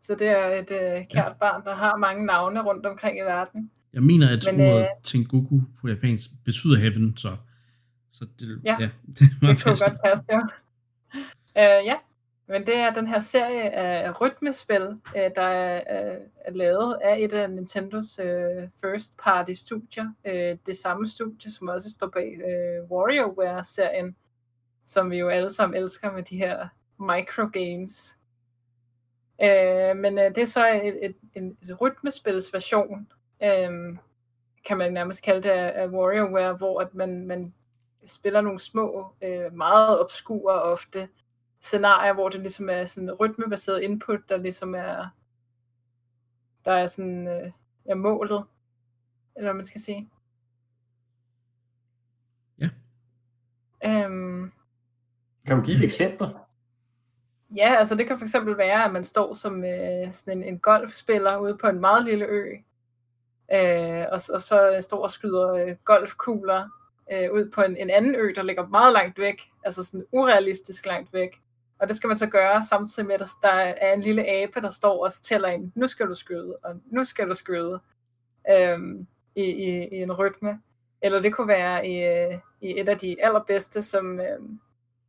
[0.00, 1.32] Så det er et øh, kært ja.
[1.32, 3.70] barn, der har mange navne rundt omkring i verden.
[3.92, 7.36] Jeg mener, at Men, ordet øh, Tengoku på japansk betyder heaven, så,
[8.12, 10.40] så det, ja, ja, det, det kunne godt passe, ja.
[11.56, 11.94] Uh, ja,
[12.46, 15.80] men det er den her serie af rytmespil, uh, der er,
[16.16, 20.06] uh, er lavet af et af Nintendos uh, first party studier.
[20.24, 24.16] Uh, det samme studie, som også står bag uh, WarioWare-serien,
[24.84, 26.68] som vi jo alle sammen elsker med de her
[26.98, 28.18] microgames.
[29.42, 33.08] Uh, men uh, det er så et, et, en, et rytmespils version
[33.42, 33.98] øhm,
[34.64, 37.54] kan man nærmest kalde det, af WarioWare, hvor at man, man
[38.06, 41.08] spiller nogle små, øh, meget obskure ofte
[41.60, 45.08] scenarier, hvor det ligesom er sådan rytmebaseret input, der ligesom er,
[46.64, 47.50] der er sådan, øh,
[47.84, 48.44] er målet,
[49.36, 50.10] eller hvad man skal sige.
[52.58, 52.68] Ja.
[53.84, 54.52] Øhm,
[55.46, 56.26] kan du give et eksempel?
[57.56, 60.58] Ja, altså det kan for eksempel være, at man står som øh, sådan en, en
[60.58, 62.56] golfspiller ude på en meget lille ø,
[63.52, 66.68] øh, og, og så øh, står og skyder øh, golfkugler
[67.12, 70.86] øh, ud på en, en anden ø, der ligger meget langt væk, altså sådan urealistisk
[70.86, 71.40] langt væk.
[71.78, 74.70] Og det skal man så gøre samtidig med, at der er en lille abe, der
[74.70, 77.80] står og fortæller en, nu skal du skyde, og nu skal du skyde
[78.50, 80.60] øhm, i, i, i en rytme.
[81.02, 84.60] Eller det kunne være i, øh, i et af de allerbedste, som, øhm,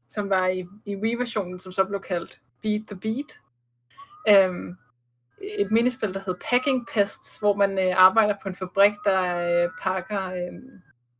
[0.09, 3.39] som var i, i Wii-versionen, som så blev kaldt Beat the Beat.
[4.29, 4.77] Øhm,
[5.43, 9.69] et minispil, der hedder Packing Pests, hvor man øh, arbejder på en fabrik, der øh,
[9.81, 10.53] pakker, øh,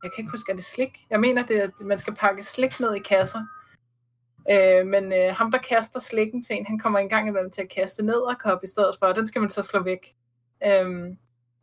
[0.02, 1.06] jeg kan ikke huske, er det slik?
[1.10, 3.46] Jeg mener, det at man skal pakke slik ned i kasser.
[4.50, 7.68] Øh, men øh, ham, der kaster slikken til en, han kommer engang imellem til at
[7.68, 10.14] kaste ned og kop i stedet for, og den skal man så slå væk.
[10.66, 11.16] Øh,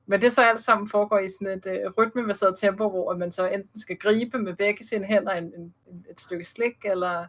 [0.05, 3.47] men det så alt sammen foregår i sådan et øh, rytmebaseret tempo, hvor man så
[3.47, 5.73] enten skal gribe med begge sine hænder en, en,
[6.09, 7.25] et stykke slik, eller,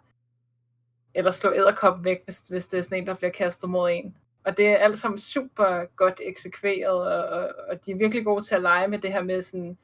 [1.14, 4.16] eller slå æderkoppen væk, hvis, hvis det er sådan en, der bliver kastet mod en.
[4.44, 8.44] Og det er alt sammen super godt eksekveret, og, og, og de er virkelig gode
[8.44, 9.78] til at lege med det her med sådan,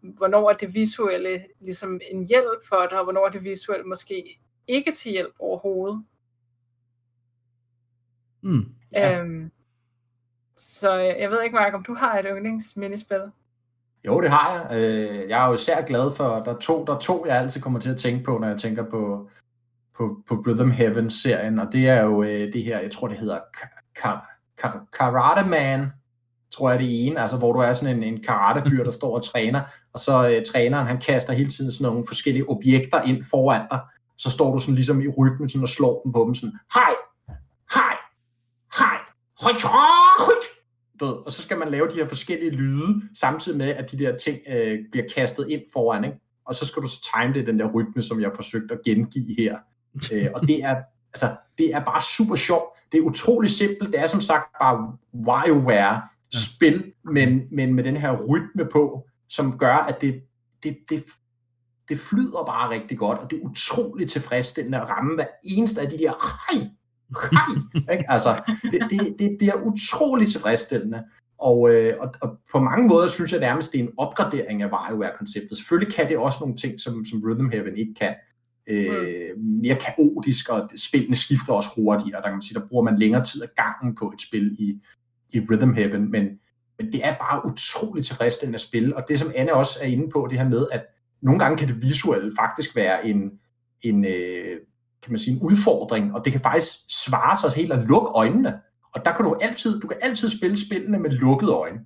[0.00, 4.38] hvornår er det visuelle ligesom en hjælp for dig, og hvornår er det visuelle måske
[4.68, 6.04] ikke til hjælp overhovedet.
[8.42, 9.20] Mm, ja.
[9.20, 9.50] øhm,
[10.56, 13.22] så jeg ved ikke, Mark, om du har et yndlingsminispil?
[14.06, 14.82] Jo, det har jeg.
[14.82, 17.60] Øh, jeg er jo især glad for, der er to, der er to, jeg altid
[17.60, 19.28] kommer til at tænke på, når jeg tænker på,
[19.96, 23.40] på, på Rhythm Heaven-serien, og det er jo øh, det her, jeg tror, det hedder
[24.92, 25.92] Karate Man,
[26.50, 29.24] tror jeg det ene, altså hvor du er sådan en, en karatefyr, der står og
[29.24, 29.60] træner,
[29.92, 33.80] og så øh, træneren, han kaster hele tiden sådan nogle forskellige objekter ind foran dig,
[34.18, 36.92] så står du sådan ligesom i rytmen sådan og slår dem på dem sådan, hej,
[37.74, 37.96] hej,
[38.78, 38.98] hej,
[39.42, 39.52] hej, hej,
[41.00, 44.38] og så skal man lave de her forskellige lyde, samtidig med, at de der ting
[44.48, 46.16] øh, bliver kastet ind foran, ikke?
[46.46, 48.78] og så skal du så time det den der rytme, som jeg har forsøgt at
[48.84, 49.58] gengive her.
[50.12, 50.76] øh, og det er
[51.14, 52.64] altså, det er bare super sjovt.
[52.92, 53.92] Det er utrolig simpelt.
[53.92, 57.10] Det er som sagt bare WarioWare-spil, ja.
[57.10, 60.22] men, men med den her rytme på, som gør, at det,
[60.62, 61.04] det, det,
[61.88, 65.88] det flyder bare rigtig godt, og det er utroligt tilfredsstillende at ramme hver eneste af
[65.90, 66.12] de der
[66.52, 66.66] hej,
[67.32, 67.92] hej!
[67.94, 68.10] Ikke?
[68.10, 71.04] Altså, det, det, det bliver utrolig tilfredsstillende.
[71.38, 74.68] Og, øh, og, og på mange måder synes jeg nærmest, det er en opgradering af
[74.72, 75.56] WarioWare-konceptet.
[75.56, 78.14] Selvfølgelig kan det også nogle ting, som, som Rhythm Heaven ikke kan.
[78.70, 82.16] Øh, mere kaotisk, og spillene skifter også hurtigere.
[82.16, 84.80] Der kan man sige, der bruger man længere tid af gangen på et spil i,
[85.32, 86.24] i Rhythm Heaven, men,
[86.78, 88.96] men det er bare utroligt tilfredsstillende at spille.
[88.96, 90.86] Og det, som Anne også er inde på, det her med, at
[91.22, 93.30] nogle gange kan det visuelle faktisk være en,
[93.82, 94.56] en øh,
[95.02, 98.60] kan man sige, en udfordring, og det kan faktisk svare sig helt at lukke øjnene.
[98.94, 101.80] Og der kan du altid, du kan altid spille spillene med lukkede øjne.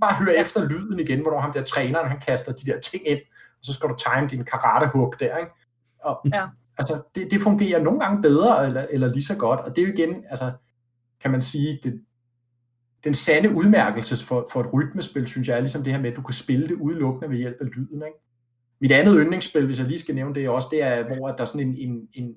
[0.00, 0.40] Bare høre ja.
[0.40, 3.18] efter lyden igen, hvornår ham der træneren, han kaster de der ting ind,
[3.58, 5.52] og så skal du time din karate der, ikke?
[6.04, 6.46] Og, ja.
[6.78, 9.86] Altså, det, det fungerer nogle gange bedre, eller, eller lige så godt, og det er
[9.86, 10.52] jo igen, altså,
[11.20, 12.00] kan man sige, det,
[13.04, 16.16] den sande udmærkelse for, for et rytmespil, synes jeg, er ligesom det her med, at
[16.16, 18.18] du kan spille det udelukkende ved hjælp af lyden, ikke?
[18.80, 21.44] Mit andet yndlingsspil, hvis jeg lige skal nævne det også, det er, hvor der er
[21.44, 22.34] sådan en, en, en,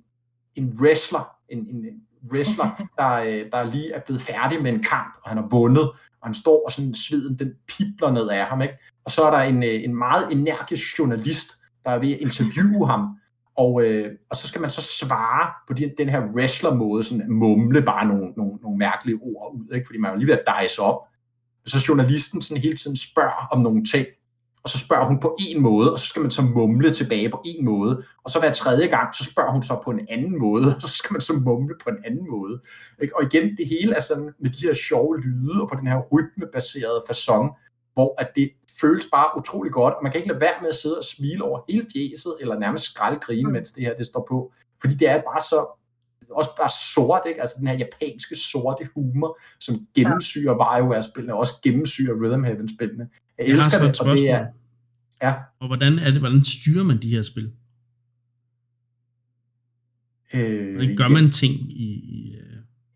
[0.56, 1.86] en wrestler, en, en
[2.32, 5.84] wrestler, der, øh, der lige er blevet færdig med en kamp, og han har vundet,
[6.22, 8.74] og han står, og sådan sveden, den pipler ned af ham, ikke?
[9.06, 11.48] Og så er der en, øh, en meget energisk journalist,
[11.84, 13.18] der er ved at interviewe ham,
[13.58, 17.82] og, øh, og så skal man så svare på den, den her wrestler-måde, sådan mumle
[17.82, 19.86] bare nogle, nogle, nogle mærkelige ord ud, ikke?
[19.86, 21.00] fordi man er jo lige ved at dice op.
[21.64, 24.08] Og så journalisten sådan hele tiden spørger om nogle ting,
[24.66, 27.42] og så spørger hun på en måde, og så skal man så mumle tilbage på
[27.46, 30.76] en måde, og så hver tredje gang, så spørger hun så på en anden måde,
[30.76, 32.62] og så skal man så mumle på en anden måde.
[33.02, 33.18] Ikke?
[33.18, 36.02] Og igen, det hele er sådan med de her sjove lyde, og på den her
[36.12, 37.46] rytmebaserede façon,
[37.94, 38.50] hvor at det
[38.82, 41.44] føles bare utrolig godt, og man kan ikke lade være med at sidde og smile
[41.44, 43.54] over hele fjeset, eller nærmest skraldgrine, mm.
[43.54, 44.54] mens det her det står på.
[44.82, 45.60] Fordi det er bare så
[46.32, 47.40] også bare sort, ikke?
[47.40, 50.58] altså den her japanske sorte humor, som gennemsyrer ja.
[50.58, 53.08] WarioWare-spillene, og også gennemsyrer Rhythm Heaven-spillene.
[53.38, 54.46] Jeg, jeg elsker det, og det er...
[55.24, 55.34] Ja.
[55.60, 57.52] Og hvordan er det, hvordan styrer man de her spil?
[60.34, 62.36] Øh, hvordan gør man ting i, i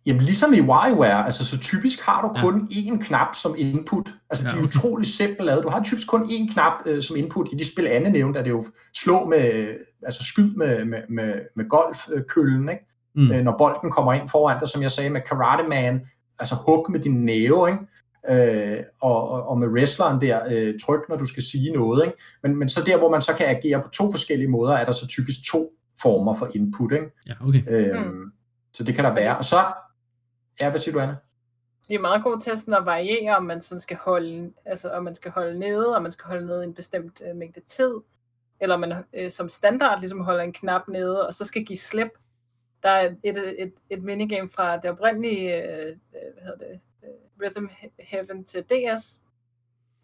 [0.05, 2.75] Jamen ligesom i WarioWare, altså så typisk har du kun ja.
[2.75, 4.09] én knap som input.
[4.29, 5.63] Altså ja, de er utrolig simpelt lavet.
[5.63, 7.47] Du har typisk kun én knap øh, som input.
[7.51, 8.63] I de spil Anne nævnte, er det jo
[8.95, 12.85] slå med, altså skyd med, med, med, med golfkøllen, ikke?
[13.15, 13.31] Mm.
[13.31, 16.05] Øh, når bolden kommer ind foran dig, som jeg sagde med Karate Man,
[16.39, 17.81] altså hug med din næve, ikke?
[18.29, 22.05] Øh, og, og, og med wrestleren der, øh, tryk, når du skal sige noget.
[22.05, 22.17] Ikke?
[22.43, 24.91] Men, men så der, hvor man så kan agere på to forskellige måder, er der
[24.91, 25.69] så typisk to
[26.01, 26.91] former for input.
[26.91, 27.05] Ikke?
[27.27, 27.63] Ja, okay.
[27.69, 28.31] Øh, mm.
[28.73, 29.37] Så det kan der være.
[29.37, 29.57] Og så
[30.61, 31.15] Ja, hvad siger du, Anna?
[31.89, 35.03] Det er meget gode til sådan at variere, om man sådan skal holde, altså om
[35.03, 37.93] man skal holde nede, og man skal holde nede en bestemt øh, mængde tid,
[38.59, 42.11] eller man øh, som standard ligesom holder en knap nede, og så skal give slip.
[42.83, 47.09] Der er et, et, et, minigame fra det oprindelige øh, øh hvad hedder det, øh,
[47.41, 47.65] Rhythm
[47.99, 49.21] Heaven til DS,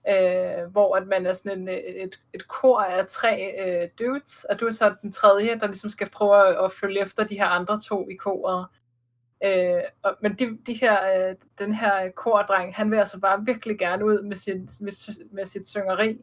[0.09, 4.43] øh, hvor at man er sådan en, øh, et, et kor af tre øh, dudes,
[4.43, 7.37] og du er så den tredje, der ligesom skal prøve at, at følge efter de
[7.37, 8.67] her andre to i koret.
[9.43, 13.79] Øh, og, men de, de her, øh, den her kordreng, han vil altså bare virkelig
[13.79, 16.17] gerne ud med, sin, med, med sit syngeri.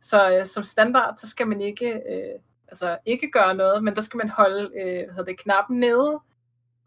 [0.00, 2.38] Så øh, som standard, så skal man ikke, øh,
[2.68, 6.20] altså ikke gøre noget, men der skal man holde øh, hvad hedder det, knappen nede.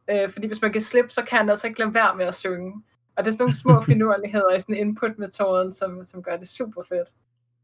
[0.10, 2.36] Øh, fordi hvis man kan slippe, så kan han altså ikke lade være med at
[2.36, 2.84] synge.
[3.16, 6.84] Og det er sådan nogle små finurligheder i sådan input-metoden, som, som gør det super
[6.90, 7.10] fedt.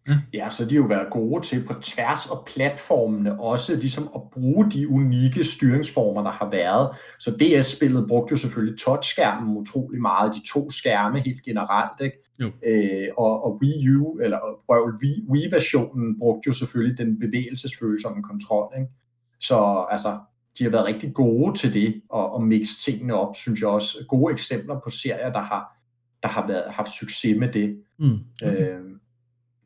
[0.10, 0.16] Ja.
[0.34, 4.22] ja, så de har jo været gode til på tværs af platformene også ligesom at
[4.34, 6.90] bruge de unikke styringsformer, der har været.
[7.20, 12.18] Så DS-spillet brugte jo selvfølgelig touchskærmen utrolig meget, de to skærme helt generelt, ikke?
[12.40, 12.52] Jo.
[12.66, 18.74] Øh, og, og Wii U, eller prøv, Wii, Wii-versionen brugte jo selvfølgelig den bevægelsesfølsomme kontrol,
[18.78, 18.92] ikke?
[19.40, 20.20] Så altså,
[20.60, 23.98] de har været rigtig gode til det, og, og mixe tingene op, synes jeg også.
[24.08, 25.78] Gode eksempler på serier, der har,
[26.24, 27.78] der har været, haft succes med det.
[28.00, 28.18] Mm.
[28.44, 28.68] Okay.
[28.68, 28.89] Øh,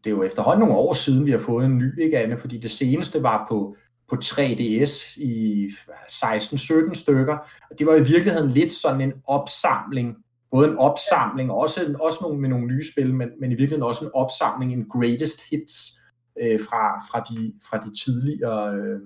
[0.03, 2.37] det er jo efterhånden nogle år siden, vi har fået en ny, ikke Anne?
[2.37, 3.75] Fordi det seneste var på,
[4.09, 5.67] på 3DS i
[6.11, 7.37] 16-17 stykker.
[7.71, 10.17] Og det var i virkeligheden lidt sådan en opsamling,
[10.51, 14.05] både en opsamling, også, også nogle, med nogle nye spil, men, men i virkeligheden også
[14.05, 15.99] en opsamling, en greatest hits
[16.41, 18.99] øh, fra, fra, de, fra de tidligere øh,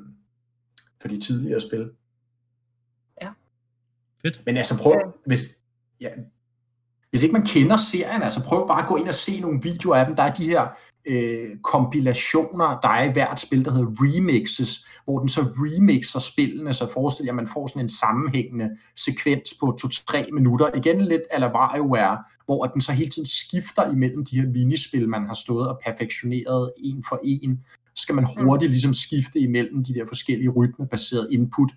[1.01, 1.89] fra de tidligere spil.
[3.21, 3.29] Ja.
[4.21, 4.41] Fedt.
[4.45, 5.39] Men altså prøv, hvis,
[6.01, 6.09] ja,
[7.09, 9.95] hvis ikke man kender serien, altså prøv bare at gå ind og se nogle videoer
[9.95, 10.15] af dem.
[10.15, 10.67] Der er de her
[11.07, 16.73] øh, kompilationer, der er i hvert spil, der hedder remixes, hvor den så remixer spillene,
[16.73, 20.69] så forestil jer, at man får sådan en sammenhængende sekvens på 2-3 minutter.
[20.75, 25.25] Igen lidt eller WarioWare, hvor den så hele tiden skifter imellem de her minispil, man
[25.25, 27.59] har stået og perfektioneret en for en.
[27.95, 28.43] Så skal man mm.
[28.43, 31.71] hurtigt ligesom skifte imellem de der forskellige rytmebaserede input,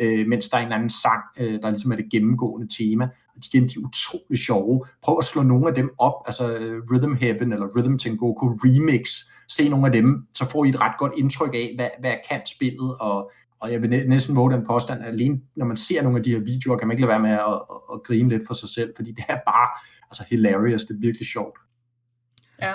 [0.00, 3.04] øh, mens der er en eller anden sang, øh, der ligesom er det gennemgående tema.
[3.04, 4.84] Og de, igen, de er utrolig sjove.
[5.02, 9.08] Prøv at slå nogle af dem op, altså øh, Rhythm Heaven eller Rhythm Tengoku Remix.
[9.48, 12.40] Se nogle af dem, så får I et ret godt indtryk af, hvad, hvad kan
[12.46, 16.02] spillet, og, og og jeg vil næsten våge den påstand, at alene når man ser
[16.02, 18.28] nogle af de her videoer, kan man ikke lade være med at, at, at grine
[18.28, 19.68] lidt for sig selv, fordi det er bare
[20.02, 21.58] altså hilarious, det er virkelig sjovt.
[22.62, 22.74] Ja,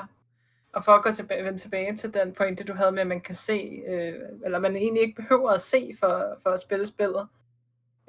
[0.74, 3.22] og for at gå tilbage, vende tilbage til den pointe, du havde med, at man
[3.22, 4.16] kan se, øh,
[4.46, 7.28] eller man egentlig ikke behøver at se for, for at spille spillet,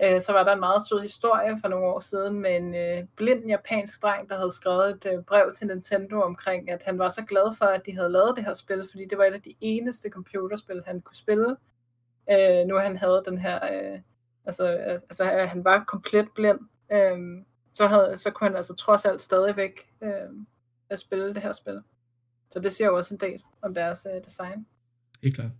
[0.05, 3.05] øh, så var der en meget sød historie for nogle år siden med en øh,
[3.17, 7.09] blind japansk dreng, der havde skrevet et øh, brev til Nintendo omkring, at han var
[7.09, 9.43] så glad for, at de havde lavet det her spil, fordi det var et af
[9.43, 11.57] de eneste computerspil, han kunne spille,
[12.31, 14.01] øh, nu han havde den her, øh,
[14.45, 16.61] altså, altså øh, han var komplet blind,
[16.93, 20.31] øh, så, havde, så kunne han altså trods alt stadigvæk øh,
[20.91, 21.83] at spille det her spil.
[22.53, 24.67] Så det siger jo også en del om deres øh, design.
[25.23, 25.51] Helt klart.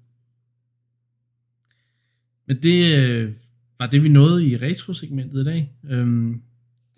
[2.47, 3.33] Men det øh,
[3.79, 5.73] var det, vi nåede i retro-segmentet i dag.
[5.85, 6.43] Øhm,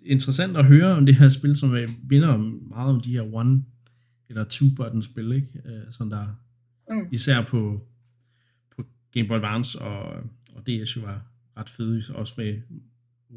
[0.05, 3.63] interessant at høre om det her spil, som vinder om meget om de her one-
[4.29, 5.61] eller two-button-spil, ikke?
[5.65, 6.27] Øh, sådan der
[6.89, 7.07] mm.
[7.11, 7.87] især på,
[8.75, 10.23] på Game Boy Advance og,
[10.55, 11.21] og DS jo var
[11.57, 12.61] ret fede, også med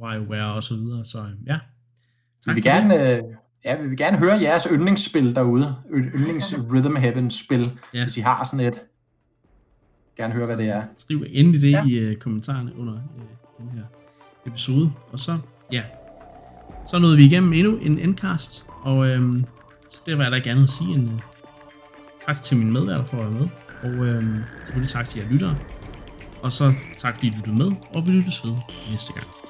[0.01, 1.05] WarioWare og så videre.
[1.05, 1.59] Så ja,
[2.45, 3.23] tak vi vil gerne, øh,
[3.65, 5.77] ja, vi vil gerne høre jeres yndlingsspil derude.
[5.95, 8.05] Yndlings Rhythm Heaven spil, ja.
[8.05, 8.81] hvis I har sådan et.
[10.17, 10.83] Gerne høre, hvad det er.
[10.97, 11.85] Skriv endelig det ja.
[11.85, 12.99] i uh, kommentarerne under uh,
[13.59, 13.85] den her
[14.47, 14.93] episode.
[15.13, 15.39] Og så,
[15.73, 15.83] ja,
[16.89, 18.67] så nåede vi igennem endnu en endcast.
[18.83, 19.45] Og øhm,
[19.91, 21.21] så det var jeg da gerne at sige en uh,
[22.27, 23.49] tak til mine medværter for at være med.
[23.83, 25.57] Og øhm, selvfølgelig tak til jer lyttere.
[26.43, 28.57] Og så tak fordi I lyttede med, og vi lyttes ved
[28.91, 29.48] næste gang.